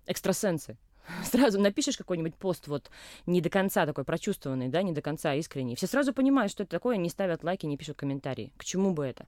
[0.06, 0.78] экстрасенсы.
[1.24, 2.92] Сразу напишешь какой-нибудь пост вот
[3.26, 5.76] не до конца такой прочувствованный, да, не до конца искренний.
[5.76, 8.54] Все сразу понимают, что это такое, не ставят лайки, не пишут комментарии.
[8.56, 9.24] К чему бы это?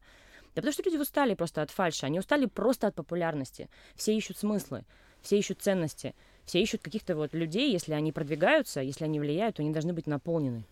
[0.53, 3.67] Да потому что люди устали просто от фальши, они устали просто от популярности.
[3.95, 4.85] Все ищут смыслы,
[5.23, 6.13] все ищут ценности,
[6.45, 10.05] все ищут каких-то вот людей, если они продвигаются, если они влияют, то они должны быть
[10.05, 10.63] наполнены.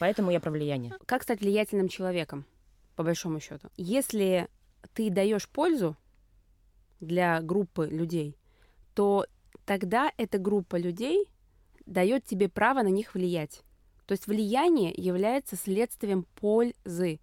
[0.00, 0.92] Поэтому я про влияние.
[1.06, 2.44] Как стать влиятельным человеком,
[2.96, 3.68] по большому счету?
[3.76, 4.48] Если
[4.94, 5.96] ты даешь пользу
[7.00, 8.36] для группы людей,
[8.94, 9.26] то
[9.64, 11.26] тогда эта группа людей
[11.86, 13.62] дает тебе право на них влиять.
[14.06, 17.20] То есть влияние является следствием пользы.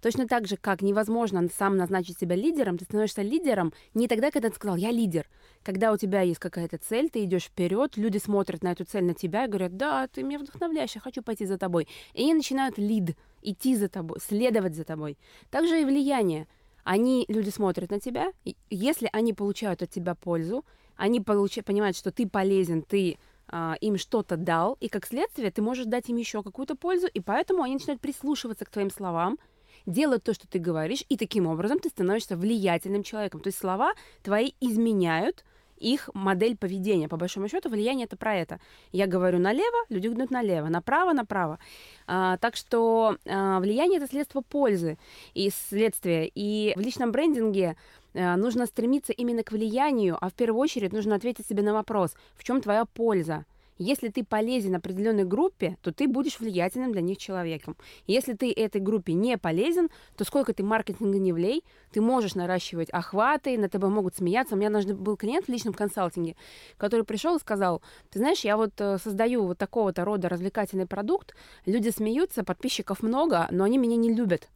[0.00, 4.50] Точно так же, как невозможно сам назначить себя лидером, ты становишься лидером не тогда, когда
[4.50, 5.26] ты сказал «я лидер».
[5.62, 9.14] Когда у тебя есть какая-то цель, ты идешь вперед, люди смотрят на эту цель на
[9.14, 11.88] тебя и говорят «да, ты меня вдохновляешь, я хочу пойти за тобой».
[12.12, 15.16] И они начинают лид, идти за тобой, следовать за тобой.
[15.50, 16.46] Также и влияние–
[16.84, 20.64] они, люди смотрят на тебя, и если они получают от тебя пользу,
[20.96, 21.58] они получ...
[21.64, 23.18] понимают, что ты полезен, ты
[23.48, 27.20] а, им что-то дал, и как следствие ты можешь дать им еще какую-то пользу, и
[27.20, 29.38] поэтому они начинают прислушиваться к твоим словам,
[29.86, 33.40] делать то, что ты говоришь, и таким образом ты становишься влиятельным человеком.
[33.40, 33.92] То есть слова
[34.22, 35.44] твои изменяют
[35.78, 37.08] их модель поведения.
[37.08, 38.60] По большому счету, влияние это про это.
[38.92, 41.58] Я говорю налево, люди идут налево, направо, направо.
[42.06, 44.98] А, так что а, влияние это следство пользы
[45.34, 46.30] и следствие.
[46.34, 47.76] И в личном брендинге
[48.14, 52.14] Э, нужно стремиться именно к влиянию, а в первую очередь нужно ответить себе на вопрос,
[52.36, 53.44] в чем твоя польза.
[53.78, 57.76] Если ты полезен определенной группе, то ты будешь влиятельным для них человеком.
[58.06, 62.90] Если ты этой группе не полезен, то сколько ты маркетинга не влей, ты можешь наращивать
[62.90, 64.54] охваты, на тебя могут смеяться.
[64.54, 66.36] У меня однажды был клиент в личном консалтинге,
[66.76, 71.34] который пришел и сказал, ты знаешь, я вот э, создаю вот такого-то рода развлекательный продукт,
[71.66, 74.48] люди смеются, подписчиков много, но они меня не любят.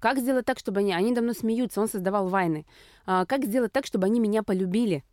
[0.00, 0.94] Как сделать так, чтобы они...
[0.94, 2.64] Они давно смеются, он создавал вайны.
[3.04, 5.04] А, как сделать так, чтобы они меня полюбили?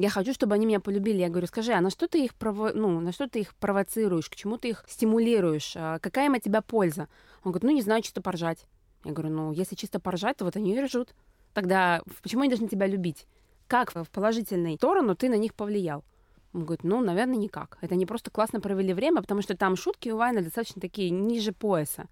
[0.00, 1.18] Я хочу, чтобы они меня полюбили.
[1.18, 2.72] Я говорю, скажи, а на что ты их, прово...
[2.72, 5.74] ну, на что ты их провоцируешь, к чему ты их стимулируешь?
[5.76, 7.06] А какая им от тебя польза?
[7.44, 8.64] Он говорит, ну, не знаю, чисто поржать.
[9.04, 11.14] Я говорю, ну, если чисто поржать, то вот они и ржут.
[11.52, 13.26] Тогда почему они должны тебя любить?
[13.66, 16.02] Как в положительной сторону ты на них повлиял?
[16.52, 17.78] Он говорит, ну, наверное, никак.
[17.80, 21.52] Это не просто классно провели время, потому что там шутки у Вайна достаточно такие ниже
[21.52, 22.06] пояса.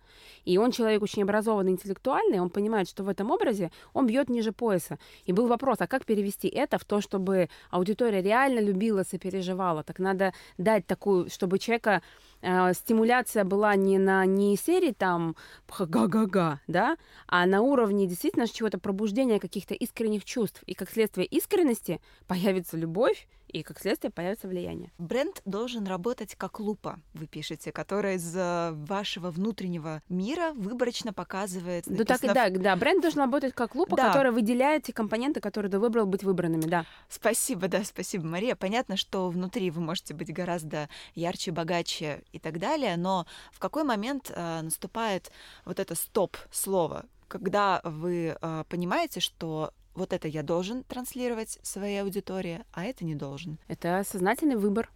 [0.45, 4.53] И он человек очень образованный, интеллектуальный, он понимает, что в этом образе он бьет ниже
[4.53, 4.99] пояса.
[5.25, 9.83] И был вопрос, а как перевести это в то, чтобы аудитория реально любила, сопереживала?
[9.83, 12.03] Так надо дать такую, чтобы человека
[12.41, 15.35] э, стимуляция была не на не серии там
[15.81, 16.97] га-га-га, да,
[17.27, 20.63] а на уровне действительно чего-то пробуждения каких-то искренних чувств.
[20.67, 24.93] И как следствие искренности появится любовь, и как следствие появится влияние.
[24.99, 31.85] Бренд должен работать как лупа, вы пишете, которая из э, вашего внутреннего мира выборочно показывает.
[31.87, 34.09] Ну так и да, да, бренд должен работать как лупа, да.
[34.09, 36.85] которая выделяет те компоненты, которые ты выбрал быть выбранными, да.
[37.09, 38.55] Спасибо, да, спасибо, Мария.
[38.55, 43.85] Понятно, что внутри вы можете быть гораздо ярче, богаче и так далее, но в какой
[43.85, 45.31] момент э, наступает
[45.65, 52.65] вот это стоп-слово, когда вы э, понимаете, что вот это я должен транслировать своей аудитории,
[52.73, 53.59] а это не должен.
[53.69, 54.91] Это сознательный выбор.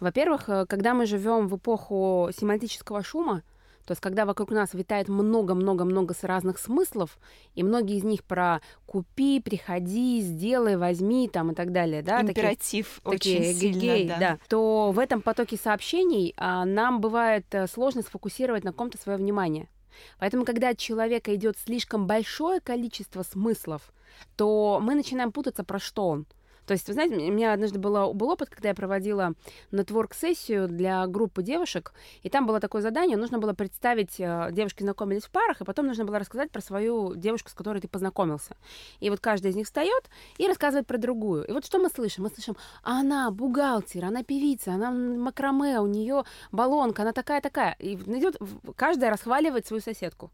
[0.00, 3.42] Во-первых, э, когда мы живем в эпоху семантического шума,
[3.84, 7.18] то есть, когда вокруг нас витает много-много-много разных смыслов,
[7.54, 13.00] и многие из них про купи, приходи, сделай, возьми там и так далее, да, императив
[13.04, 14.18] такие, очень такие, сильно, да.
[14.18, 19.18] да, то в этом потоке сообщений а, нам бывает э, сложно сфокусировать на ком-то свое
[19.18, 19.68] внимание.
[20.18, 23.92] Поэтому, когда от человека идет слишком большое количество смыслов,
[24.36, 26.26] то мы начинаем путаться, про что он.
[26.66, 29.34] То есть, вы знаете, у меня однажды было, был опыт, когда я проводила
[29.72, 35.24] нетворк-сессию для группы девушек, и там было такое задание, нужно было представить, э, девушки знакомились
[35.24, 38.56] в парах, и потом нужно было рассказать про свою девушку, с которой ты познакомился.
[39.00, 41.44] И вот каждая из них встает и рассказывает про другую.
[41.44, 42.24] И вот что мы слышим?
[42.24, 47.76] Мы слышим, а она бухгалтер, она певица, она макраме, у нее баллонка, она такая-такая.
[47.78, 48.36] И идет,
[48.76, 50.30] каждая расхваливает свою соседку.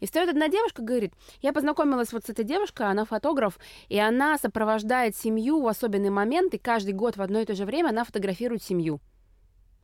[0.00, 4.38] И встает одна девушка, говорит, я познакомилась вот с этой девушкой, она фотограф, и она
[4.38, 8.04] сопровождает семью в особенный момент, и каждый год в одно и то же время она
[8.04, 9.00] фотографирует семью.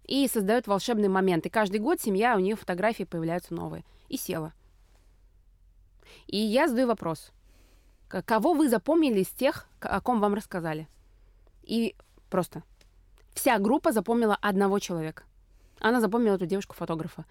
[0.05, 1.47] И создает волшебный момент.
[1.47, 3.85] И каждый год семья, у нее фотографии появляются новые.
[4.09, 4.53] И села.
[6.27, 7.33] И я задаю вопрос.
[8.09, 10.89] Кого вы запомнили из тех, о ком вам рассказали?
[11.63, 11.97] И
[12.31, 12.63] просто
[13.35, 15.25] вся группа запомнила одного человека.
[15.81, 17.25] Она запомнила эту девушку-фотографа.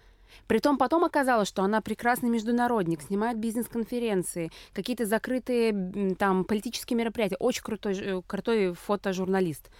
[0.46, 7.36] Притом потом оказалось, что она прекрасный международник, снимает бизнес-конференции, какие-то закрытые там политические мероприятия.
[7.36, 9.70] Очень крутой, э, крутой фотожурналист.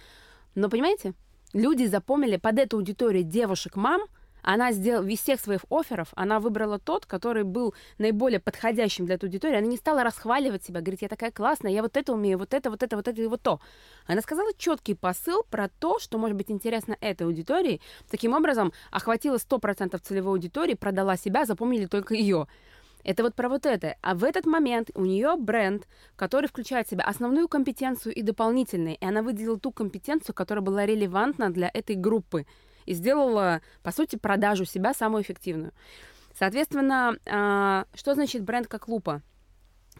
[0.55, 1.13] Но понимаете,
[1.53, 4.01] люди запомнили под эту аудиторию девушек-мам,
[4.41, 9.25] она сделала из всех своих офферов, она выбрала тот, который был наиболее подходящим для этой
[9.25, 9.57] аудитории.
[9.57, 12.69] Она не стала расхваливать себя, говорить, я такая классная, я вот это умею, вот это,
[12.69, 13.59] вот это, вот это и вот то.
[14.05, 17.81] Она сказала четкий посыл про то, что может быть интересно этой аудитории.
[18.09, 22.47] Таким образом, охватила 100% целевой аудитории, продала себя, запомнили только ее.
[23.03, 23.95] Это вот про вот это.
[24.01, 28.95] А в этот момент у нее бренд, который включает в себя основную компетенцию и дополнительные.
[28.95, 32.45] И она выделила ту компетенцию, которая была релевантна для этой группы
[32.87, 35.73] и сделала, по сути, продажу себя самую эффективную.
[36.33, 39.21] Соответственно, а, что значит бренд как лупа?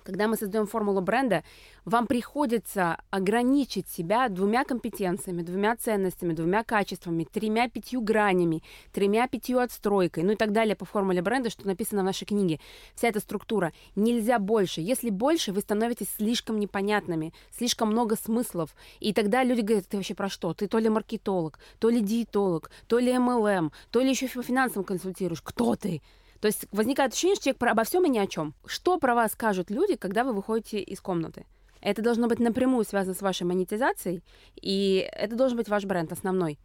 [0.07, 1.43] Когда мы создаем формулу бренда,
[1.83, 10.31] вам приходится ограничить себя двумя компетенциями, двумя ценностями, двумя качествами, тремя-пятью гранями, тремя-пятью отстройкой, ну
[10.31, 12.61] и так далее по формуле бренда, что написано в нашей книге.
[12.95, 13.73] Вся эта структура.
[13.97, 14.79] Нельзя больше.
[14.79, 18.73] Если больше, вы становитесь слишком непонятными, слишком много смыслов.
[19.01, 20.53] И тогда люди говорят, ты вообще про что?
[20.53, 24.85] Ты то ли маркетолог, то ли диетолог, то ли MLM, то ли еще по финансам
[24.85, 25.41] консультируешь.
[25.41, 26.01] Кто ты?
[26.39, 28.53] То есть возникает ощущение, что человек обо всем и ни о чем.
[28.65, 31.45] Что про вас скажут люди, когда вы выходите из комнаты?
[31.81, 34.23] Это должно быть напрямую связано с вашей монетизацией,
[34.55, 36.59] и это должен быть ваш бренд основной.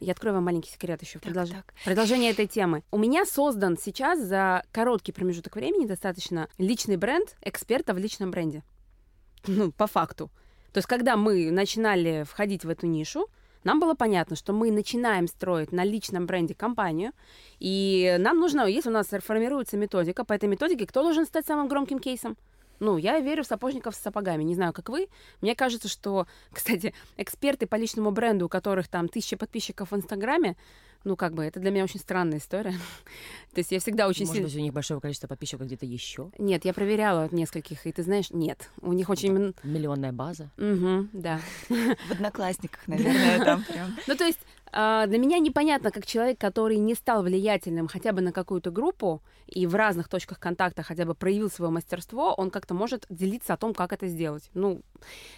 [0.00, 1.18] Я открою вам маленький секрет еще.
[1.18, 1.50] Так, Продолж...
[1.50, 1.74] так.
[1.84, 2.82] Продолжение этой темы.
[2.90, 8.62] У меня создан сейчас за короткий промежуток времени достаточно личный бренд эксперта в личном бренде.
[9.46, 10.30] Ну, по факту.
[10.72, 13.28] То есть, когда мы начинали входить в эту нишу,
[13.64, 17.12] нам было понятно, что мы начинаем строить на личном бренде компанию,
[17.58, 21.68] и нам нужно, если у нас формируется методика, по этой методике кто должен стать самым
[21.68, 22.36] громким кейсом?
[22.82, 24.42] Ну, я верю в сапожников с сапогами.
[24.42, 25.06] Не знаю, как вы.
[25.40, 30.56] Мне кажется, что, кстати, эксперты по личному бренду, у которых там тысяча подписчиков в Инстаграме,
[31.04, 32.72] ну, как бы, это для меня очень странная история.
[33.54, 34.42] То есть я всегда очень сильно...
[34.42, 36.30] Может быть, у них большое количество подписчиков где-то еще?
[36.38, 38.70] Нет, я проверяла нескольких, и ты знаешь, нет.
[38.80, 39.54] У них очень...
[39.62, 40.50] Миллионная база?
[40.58, 41.40] Угу, да.
[41.68, 43.96] В Одноклассниках, наверное, там прям.
[44.06, 44.40] Ну, то есть
[44.72, 49.22] а, для меня непонятно, как человек, который не стал влиятельным хотя бы на какую-то группу
[49.46, 53.58] и в разных точках контакта хотя бы проявил свое мастерство, он как-то может делиться о
[53.58, 54.50] том, как это сделать.
[54.54, 54.80] Ну,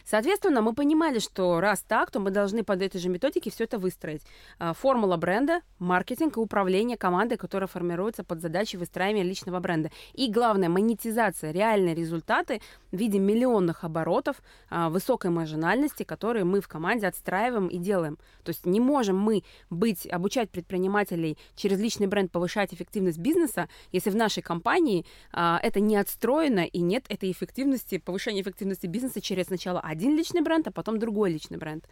[0.04, 3.78] соответственно, мы понимали, что раз так, то мы должны под этой же методикой все это
[3.78, 4.22] выстроить.
[4.58, 9.90] А, формула бренда, маркетинг и управление командой, которая формируется под задачей выстраивания личного бренда.
[10.12, 12.60] И главное, монетизация, реальные результаты
[12.92, 14.36] в виде миллионных оборотов,
[14.70, 18.18] а, высокой маржинальности, которые мы в команде отстраиваем и делаем.
[18.42, 24.10] То есть не можем мы быть, обучать предпринимателей через личный бренд повышать эффективность бизнеса, если
[24.10, 29.50] в нашей компании а, это не отстроено и нет этой эффективности, повышения эффективности бизнеса через
[29.54, 31.86] сначала один личный бренд, а потом другой личный бренд.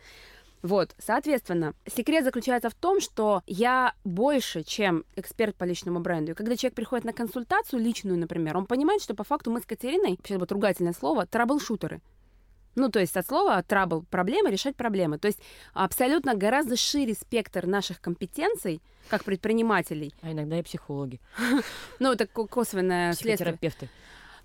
[0.63, 6.33] Вот, соответственно, секрет заключается в том, что я больше, чем эксперт по личному бренду.
[6.33, 9.67] И когда человек приходит на консультацию личную, например, он понимает, что по факту мы с
[9.67, 12.01] Катериной, сейчас будет ругательное слово, траблшутеры.
[12.75, 15.19] Ну, то есть от слова trouble– проблемы, решать проблемы.
[15.19, 15.41] То есть
[15.75, 20.15] абсолютно гораздо шире спектр наших компетенций, как предпринимателей.
[20.23, 21.21] А иногда и психологи.
[21.99, 23.37] Ну, это косвенное следствие.
[23.37, 23.89] Психотерапевты.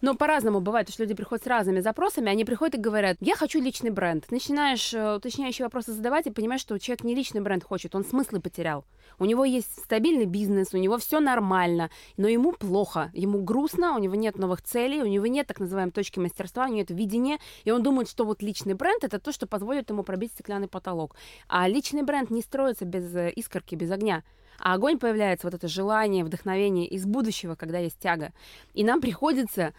[0.01, 3.60] Но по-разному бывает, что люди приходят с разными запросами, они приходят и говорят, я хочу
[3.60, 4.25] личный бренд.
[4.29, 8.39] Начинаешь э, уточняющие вопросы задавать и понимаешь, что человек не личный бренд хочет, он смыслы
[8.39, 8.86] потерял.
[9.17, 13.99] У него есть стабильный бизнес, у него все нормально, но ему плохо, ему грустно, у
[13.99, 17.39] него нет новых целей, у него нет так называемой точки мастерства, у него нет видения,
[17.63, 21.15] и он думает, что вот личный бренд это то, что позволит ему пробить стеклянный потолок.
[21.47, 24.23] А личный бренд не строится без э, искорки, без огня.
[24.60, 28.33] А огонь появляется, вот это желание, вдохновение из будущего, когда есть тяга.
[28.73, 29.73] И нам приходится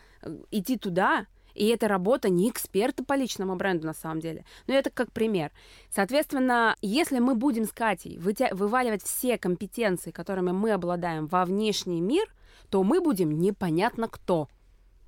[0.50, 4.44] идти туда, и эта работа не эксперта по личному бренду на самом деле.
[4.66, 5.50] Но это как пример.
[5.90, 12.33] Соответственно, если мы будем с Катей вываливать все компетенции, которыми мы обладаем во внешний мир,
[12.70, 14.48] то мы будем непонятно кто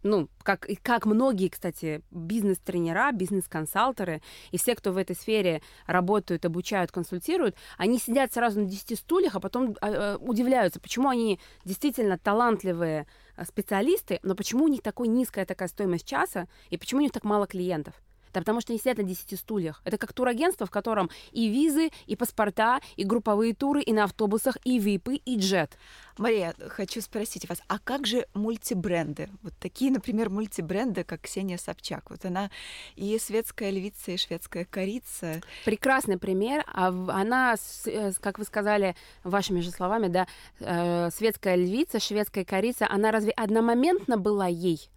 [0.03, 6.91] ну, как, как многие, кстати, бизнес-тренера, бизнес-консалтеры и все, кто в этой сфере работают, обучают,
[6.91, 13.01] консультируют, они сидят сразу на 10 стульях, а потом э, удивляются, почему они действительно талантливые
[13.01, 13.07] а,
[13.45, 17.25] специалисты, но почему у них такой низкая такая стоимость часа и почему у них так
[17.25, 17.95] мало клиентов.
[18.33, 19.81] Да потому что они сидят на 10 стульях.
[19.85, 24.57] Это как турагентство, в котором и визы, и паспорта, и групповые туры, и на автобусах,
[24.65, 25.77] и випы, и джет.
[26.19, 29.31] Мария, хочу спросить вас, а как же мультибренды?
[29.43, 32.11] Вот такие, например, мультибренды, как Ксения Собчак.
[32.11, 32.51] Вот она
[32.95, 35.41] и светская львица, и шведская корица.
[35.65, 36.65] Прекрасный пример.
[36.67, 40.27] А она, э, как вы сказали вашими же словами, да,
[40.59, 44.91] э, светская львица, шведская корица, она разве одномоментно была ей?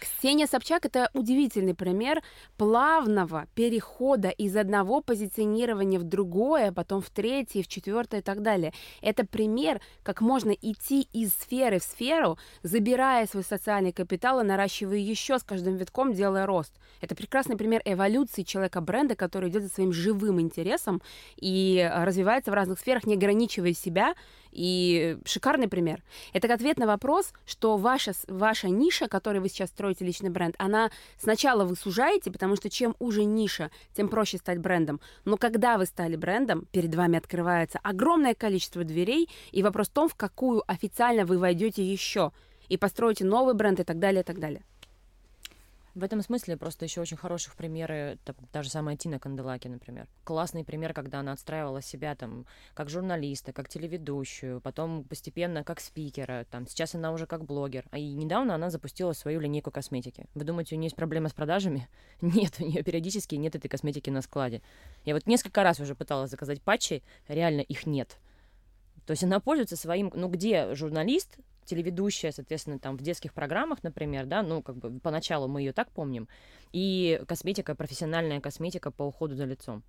[0.00, 2.22] Ксения Собчак— это удивительный пример
[2.56, 8.72] плавного перехода из одного позиционирования в другое, потом в третье, в четвертое и так далее.
[9.02, 14.96] Это пример, как можно идти из сферы в сферу, забирая свой социальный капитал и наращивая
[14.96, 16.72] еще с каждым витком, делая рост.
[17.00, 21.02] Это прекрасный пример эволюции человека-бренда, который идет за своим живым интересом
[21.36, 24.14] и развивается в разных сферах, не ограничивая себя,
[24.52, 26.02] и шикарный пример.
[26.32, 30.90] Это ответ на вопрос, что ваша, ваша ниша, которой вы сейчас строите личный бренд, она
[31.18, 35.00] сначала вы сужаете, потому что чем уже ниша, тем проще стать брендом.
[35.24, 40.08] Но когда вы стали брендом, перед вами открывается огромное количество дверей, и вопрос в том,
[40.08, 42.32] в какую официально вы войдете еще,
[42.68, 44.62] и построите новый бренд и так далее, и так далее.
[45.94, 50.06] В этом смысле просто еще очень хороших примеры, там, та же самая Тина Канделаки, например.
[50.22, 56.46] Классный пример, когда она отстраивала себя там как журналиста, как телеведущую, потом постепенно как спикера,
[56.50, 57.86] там, сейчас она уже как блогер.
[57.90, 60.26] А и недавно она запустила свою линейку косметики.
[60.34, 61.88] Вы думаете, у нее есть проблемы с продажами?
[62.20, 64.62] Нет, у нее периодически нет этой косметики на складе.
[65.04, 68.18] Я вот несколько раз уже пыталась заказать патчи, реально их нет.
[69.06, 71.38] То есть она пользуется своим, ну где журналист
[71.70, 75.90] телеведущая, соответственно, там в детских программах, например, да, ну, как бы поначалу мы ее так
[75.92, 76.28] помним,
[76.72, 79.84] и косметика, профессиональная косметика по уходу за лицом.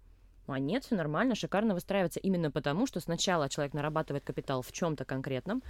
[0.47, 5.05] А нет, все нормально, шикарно выстраивается именно потому, что сначала человек нарабатывает капитал в чем-то
[5.05, 5.61] конкретном,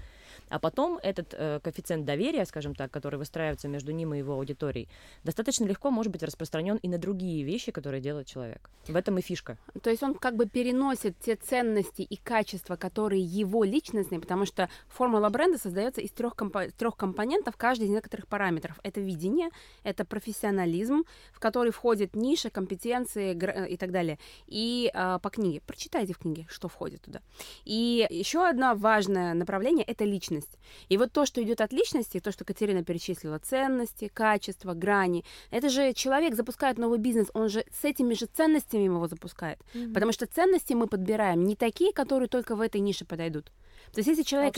[0.49, 4.89] а потом этот э, коэффициент доверия, скажем так, который выстраивается между ним и его аудиторией,
[5.23, 8.69] достаточно легко может быть распространен и на другие вещи, которые делает человек.
[8.87, 9.57] В этом и фишка.
[9.83, 14.69] То есть он как бы переносит те ценности и качества, которые его личностные, потому что
[14.87, 18.79] формула бренда создается из трех, компо- трех компонентов, каждый из некоторых параметров.
[18.83, 19.49] Это видение,
[19.83, 21.03] это профессионализм,
[21.33, 23.33] в который входит ниша, компетенции
[23.69, 24.17] и так далее.
[24.47, 25.61] И и а, по книге.
[25.65, 27.21] Прочитайте в книге, что входит туда.
[27.65, 30.59] И еще одно важное направление— это личность.
[30.89, 35.69] И вот то, что идет от личности, то, что Катерина перечислила, ценности, качества, грани, это
[35.69, 39.59] же человек запускает новый бизнес, он же с этими же ценностями его запускает.
[39.73, 39.93] Mm-hmm.
[39.93, 43.51] Потому что ценности мы подбираем не такие, которые только в этой нише подойдут.
[43.93, 44.53] То есть если человек...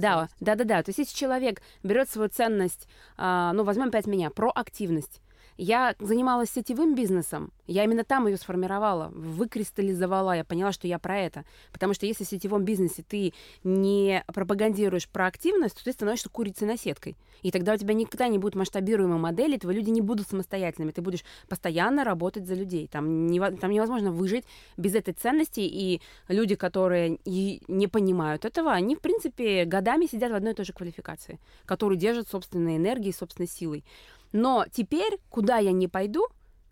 [0.00, 0.82] Да, да, да, да.
[0.82, 5.20] То есть если человек берет свою ценность, а, ну, возьмем опять меня, проактивность,
[5.56, 11.18] я занималась сетевым бизнесом, я именно там ее сформировала, выкристаллизовала, я поняла, что я про
[11.18, 11.44] это.
[11.72, 13.32] Потому что если в сетевом бизнесе ты
[13.64, 17.16] не пропагандируешь проактивность, то ты становишься курицей на сеткой.
[17.42, 21.02] И тогда у тебя никогда не будет масштабируемой модели, твои люди не будут самостоятельными, ты
[21.02, 22.88] будешь постоянно работать за людей.
[22.88, 24.44] Там, не, там невозможно выжить
[24.76, 30.32] без этой ценности, и люди, которые и не понимают этого, они, в принципе, годами сидят
[30.32, 33.84] в одной и той же квалификации, которые держат собственной энергией, собственной силой.
[34.32, 36.26] Но теперь, куда я не пойду,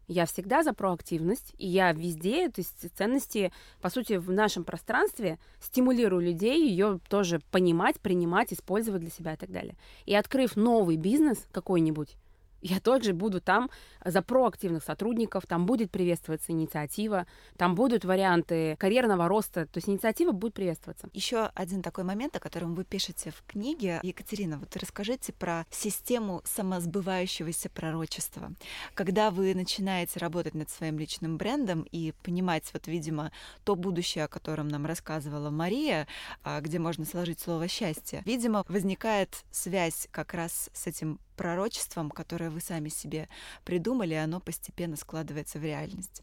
[0.06, 5.38] я всегда за проактивность, и я везде, то есть ценности, по сути, в нашем пространстве
[5.60, 9.76] стимулирую людей ее тоже понимать, принимать, использовать для себя и так далее.
[10.04, 12.16] И открыв новый бизнес какой-нибудь,
[12.64, 13.70] я также буду там
[14.04, 17.26] за проактивных сотрудников, там будет приветствоваться инициатива,
[17.58, 21.08] там будут варианты карьерного роста, то есть инициатива будет приветствоваться.
[21.12, 24.00] Еще один такой момент, о котором вы пишете в книге.
[24.02, 28.50] Екатерина, вот расскажите про систему самосбывающегося пророчества.
[28.94, 33.30] Когда вы начинаете работать над своим личным брендом и понимать, вот, видимо,
[33.64, 36.06] то будущее, о котором нам рассказывала Мария,
[36.42, 42.50] а, где можно сложить слово «счастье», видимо, возникает связь как раз с этим пророчеством, которое
[42.50, 43.28] вы сами себе
[43.64, 46.22] придумали, оно постепенно складывается в реальность.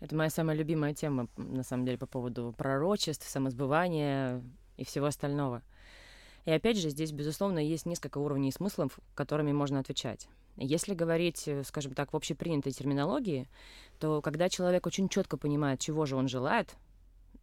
[0.00, 4.42] Это моя самая любимая тема, на самом деле, по поводу пророчеств, самосбывания
[4.76, 5.62] и всего остального.
[6.44, 10.28] И опять же, здесь, безусловно, есть несколько уровней смыслов, которыми можно отвечать.
[10.56, 13.48] Если говорить, скажем так, в общепринятой терминологии,
[14.00, 16.74] то когда человек очень четко понимает, чего же он желает,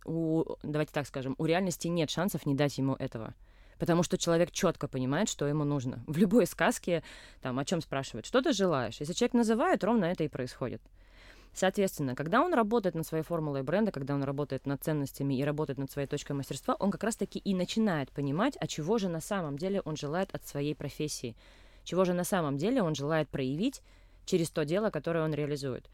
[0.05, 3.33] у, давайте так скажем, у реальности нет шансов не дать ему этого
[3.79, 6.03] потому что человек четко понимает, что ему нужно.
[6.05, 7.01] В любой сказке
[7.41, 8.97] там о чем спрашивают, что ты желаешь?
[8.99, 10.81] Если человек называет, ровно это и происходит.
[11.53, 15.79] Соответственно, когда он работает над своей формулой бренда, когда он работает над ценностями и работает
[15.79, 19.57] над своей точкой мастерства, он как раз-таки и начинает понимать, а чего же на самом
[19.57, 21.35] деле он желает от своей профессии,
[21.83, 23.81] чего же на самом деле он желает проявить
[24.25, 25.89] через то дело, которое он реализует.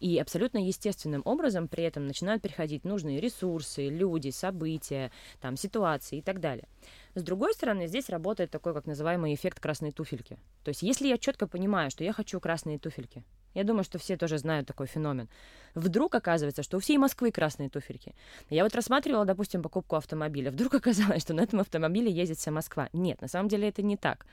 [0.00, 6.22] И абсолютно естественным образом при этом начинают приходить нужные ресурсы, люди, события, там, ситуации и
[6.22, 6.68] так далее.
[7.14, 10.38] С другой стороны, здесь работает такой, как называемый эффект красной туфельки.
[10.62, 13.24] То есть, если я четко понимаю, что я хочу красные туфельки,
[13.54, 15.28] я думаю, что все тоже знают такой феномен.
[15.74, 18.14] Вдруг оказывается, что у всей Москвы красные туфельки.
[18.50, 20.50] Я вот рассматривала, допустим, покупку автомобиля.
[20.52, 22.88] Вдруг оказалось, что на этом автомобиле ездит вся Москва.
[22.92, 24.26] Нет, на самом деле это не так.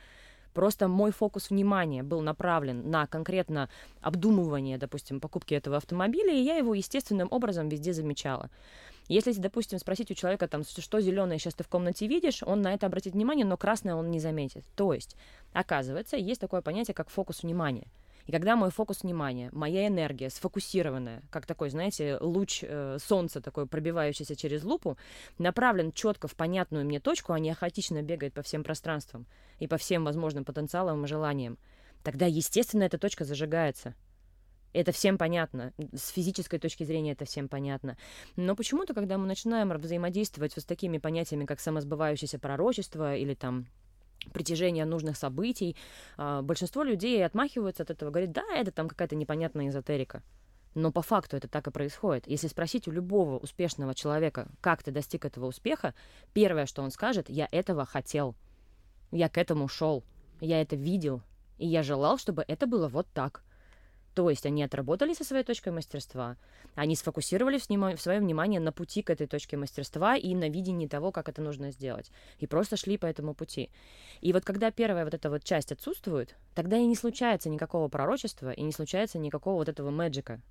[0.55, 6.55] Просто мой фокус внимания был направлен на конкретно обдумывание, допустим, покупки этого автомобиля, и я
[6.55, 8.49] его естественным образом везде замечала.
[9.09, 12.73] Если, допустим, спросить у человека, там, что зеленое сейчас ты в комнате видишь, он на
[12.73, 14.63] это обратит внимание, но красное он не заметит.
[14.77, 15.17] То есть,
[15.51, 17.87] оказывается, есть такое понятие, как фокус внимания.
[18.25, 23.67] И когда мой фокус внимания, моя энергия сфокусированная, как такой, знаете, луч э, солнца такой,
[23.67, 24.97] пробивающийся через лупу,
[25.37, 29.27] направлен четко в понятную мне точку, а не хаотично бегает по всем пространствам
[29.59, 31.57] и по всем возможным потенциалам и желаниям,
[32.03, 33.93] тогда, естественно, эта точка зажигается.
[34.73, 35.71] Это всем понятно.
[35.93, 37.97] С физической точки зрения это всем понятно.
[38.35, 43.67] Но почему-то, когда мы начинаем взаимодействовать с такими понятиями, как самосбывающееся пророчество или там
[44.33, 45.75] притяжения нужных событий,
[46.17, 50.23] а, большинство людей отмахиваются от этого, говорят, да, это там какая-то непонятная эзотерика.
[50.75, 52.27] Но по факту это так и происходит.
[52.27, 55.93] Если спросить у любого успешного человека, как ты достиг этого успеха,
[56.33, 58.35] первое, что он скажет, я этого хотел.
[59.11, 60.03] Я к этому шел.
[60.41, 61.21] Я это видел.
[61.57, 63.41] И я желал, чтобы это было вот так.
[64.15, 66.37] То есть они отработали со своей точкой мастерства,
[66.73, 71.11] они сфокусировали в свое внимание на пути к этой точке мастерства и на видении того,
[71.11, 72.09] как это нужно сделать.
[72.39, 73.69] И просто шли по этому пути.
[74.21, 78.51] И вот когда первая вот эта вот часть отсутствует, тогда и не случается никакого пророчества,
[78.51, 80.41] и не случается никакого вот этого мэджика.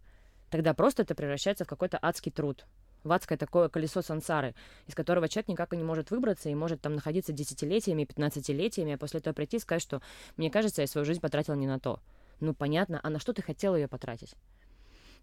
[0.50, 2.66] Тогда просто это превращается в какой-то адский труд,
[3.02, 4.54] в адское такое колесо сансары,
[4.86, 8.98] из которого человек никак и не может выбраться и может там находиться десятилетиями, пятнадцатилетиями, а
[8.98, 10.02] после этого прийти и сказать, что
[10.36, 12.00] мне кажется, я свою жизнь потратил не на то.
[12.40, 14.34] Ну, понятно, а на что ты хотел ее потратить?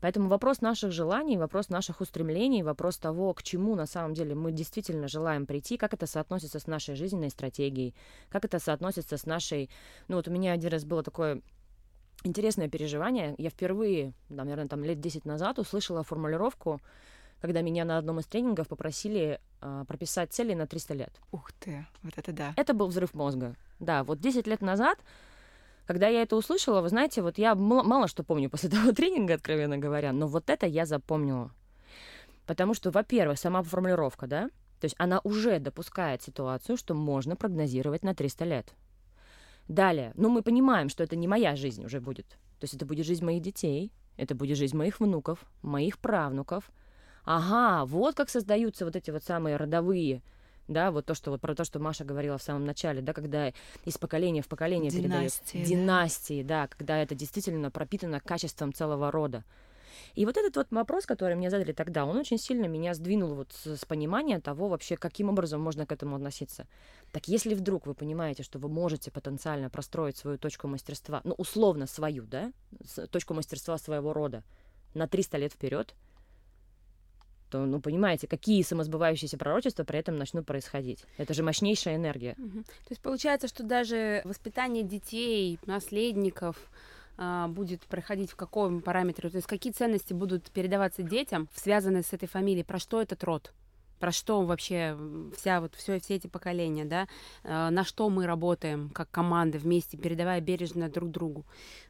[0.02, 4.52] Поэтому вопрос наших желаний, вопрос наших устремлений, вопрос того, к чему на самом деле мы
[4.52, 7.94] действительно желаем прийти, как это соотносится с нашей жизненной стратегией,
[8.30, 9.70] как это соотносится с нашей...
[10.08, 11.42] Ну вот у меня один раз было такое
[12.24, 13.36] интересное переживание.
[13.38, 16.82] Я впервые, да, наверное, там лет 10 назад услышала формулировку,
[17.40, 21.14] когда меня на одном из тренингов попросили э, прописать цели на 300 лет.
[21.32, 22.54] Ух ты, вот это да.
[22.58, 23.56] Это был взрыв мозга.
[23.80, 25.00] Да, вот 10 лет назад
[25.86, 29.78] когда я это услышала, вы знаете, вот я мало что помню после того тренинга, откровенно
[29.78, 31.52] говоря, но вот это я запомнила.
[32.46, 38.04] Потому что, во-первых, сама формулировка, да, то есть она уже допускает ситуацию, что можно прогнозировать
[38.04, 38.74] на 300 лет.
[39.68, 42.28] Далее, ну мы понимаем, что это не моя жизнь уже будет.
[42.60, 46.72] То есть это будет жизнь моих детей, это будет жизнь моих внуков, моих правнуков.
[47.24, 50.24] Ага, вот как создаются вот эти вот самые родовые
[50.68, 53.52] да, вот то, что вот про то, что Маша говорила в самом начале, да, когда
[53.86, 56.62] из поколения в поколение династии, передают династии, да.
[56.62, 59.44] да, когда это действительно пропитано качеством целого рода.
[60.16, 63.52] И вот этот вот вопрос, который мне задали тогда, он очень сильно меня сдвинул вот
[63.54, 66.68] с, с понимания того вообще, каким образом можно к этому относиться.
[67.12, 71.88] Так если вдруг вы понимаете, что вы можете потенциально простроить свою точку мастерства, ну, условно
[71.88, 72.52] свою, да,
[73.12, 74.44] точку мастерства своего рода
[74.94, 75.94] на 300 лет вперед,
[77.52, 81.04] то, ну, понимаете, какие самосбывающиеся пророчества при этом начнут происходить.
[81.18, 82.36] Это же мощнейшая энергия.
[82.38, 82.64] Угу.
[82.64, 86.56] То есть получается, что даже воспитание детей, наследников,
[87.18, 92.14] а, будет проходить в каком параметре, то есть какие ценности будут передаваться детям, связанные с
[92.14, 93.54] этой фамилией, про что этот род,
[94.02, 94.98] про что вообще
[95.38, 97.08] вся вот все, все эти поколения, да,
[97.44, 101.46] а, на что мы работаем как команда вместе, передавая бережно друг другу.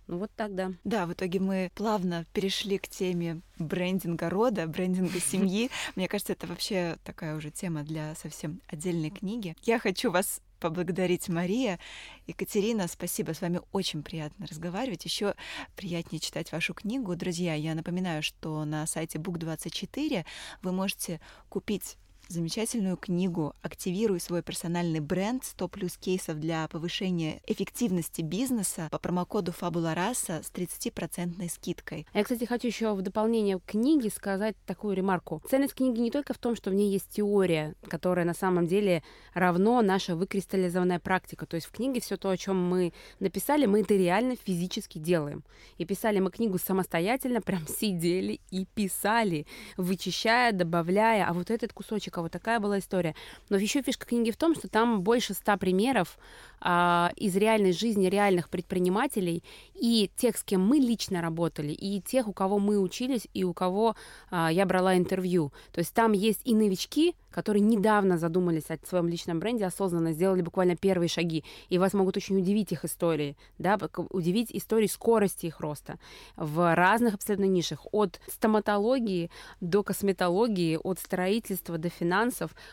[0.08, 0.74] Ну вот так, да.
[0.84, 5.72] Да, в итоге мы плавно перешли к теме брендинга рода, брендинга семьи.
[5.96, 9.56] Мне кажется, это вообще такая уже тема для совсем отдельной книги.
[9.64, 11.80] Я хочу вас поблагодарить Мария.
[12.28, 15.04] Екатерина, спасибо, с вами очень приятно разговаривать.
[15.04, 15.34] Еще
[15.76, 17.16] приятнее читать вашу книгу.
[17.16, 20.26] Друзья, я напоминаю, что на сайте Book24
[20.62, 21.98] вы можете купить
[22.32, 25.44] замечательную книгу «Активируй свой персональный бренд.
[25.44, 32.08] 100 плюс кейсов для повышения эффективности бизнеса» по промокоду Фабула Раса с 30% скидкой.
[32.14, 35.42] Я, кстати, хочу еще в дополнение к книге сказать такую ремарку.
[35.50, 39.04] Ценность книги не только в том, что в ней есть теория, которая на самом деле
[39.34, 41.46] равно наша выкристаллизованная практика.
[41.46, 45.44] То есть в книге все то, о чем мы написали, мы это реально физически делаем.
[45.78, 52.21] И писали мы книгу самостоятельно, прям сидели и писали, вычищая, добавляя, а вот этот кусочек
[52.22, 53.16] вот такая была история.
[53.50, 56.18] Но еще фишка книги в том, что там больше ста примеров
[56.60, 59.44] а, из реальной жизни реальных предпринимателей
[59.74, 63.54] и тех, с кем мы лично работали, и тех, у кого мы учились, и у
[63.54, 63.96] кого
[64.30, 65.52] а, я брала интервью.
[65.72, 70.42] То есть там есть и новички, которые недавно задумались о своем личном бренде, осознанно сделали
[70.42, 75.62] буквально первые шаги, и вас могут очень удивить их истории, да, удивить истории скорости их
[75.62, 75.98] роста
[76.36, 82.11] в разных абсолютно нишах, от стоматологии до косметологии, от строительства до финансов,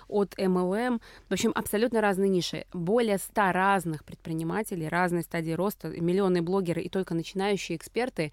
[0.08, 2.66] от MLM, в общем, абсолютно разные ниши.
[2.72, 8.32] Более ста разных предпринимателей, разной стадии роста, миллионы блогеры и только начинающие эксперты,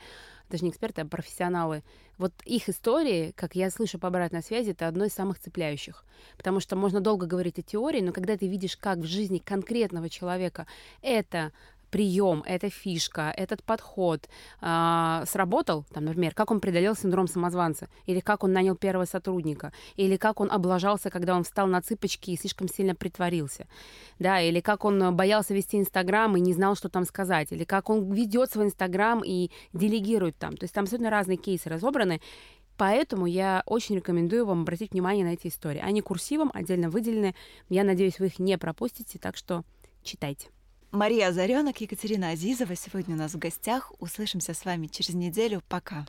[0.50, 1.84] даже не эксперты, а профессионалы,
[2.18, 6.06] вот их истории, как я слышу по обратной связи, это одно из самых цепляющих.
[6.38, 10.10] Потому что можно долго говорить о теории, но когда ты видишь, как в жизни конкретного
[10.10, 10.66] человека
[11.02, 11.52] это
[11.86, 14.28] прием, эта фишка, этот подход
[14.62, 19.72] э, сработал, там, например, как он преодолел синдром самозванца, или как он нанял первого сотрудника,
[19.96, 23.68] или как он облажался, когда он встал на цыпочки и слишком сильно притворился,
[24.20, 27.90] да, или как он боялся вести Инстаграм и не знал, что там сказать, или как
[27.90, 30.58] он ведет свой Инстаграм и делегирует там.
[30.58, 32.22] То есть там абсолютно разные кейсы разобраны,
[32.78, 35.80] Поэтому я очень рекомендую вам обратить внимание на эти истории.
[35.80, 37.36] Они курсивом, отдельно выделены.
[37.70, 39.64] Я надеюсь, вы их не пропустите, так что
[40.04, 40.50] читайте.
[40.96, 43.92] Мария Озаренок, Екатерина Азизова сегодня у нас в гостях.
[44.00, 45.62] Услышимся с вами через неделю.
[45.68, 46.06] Пока.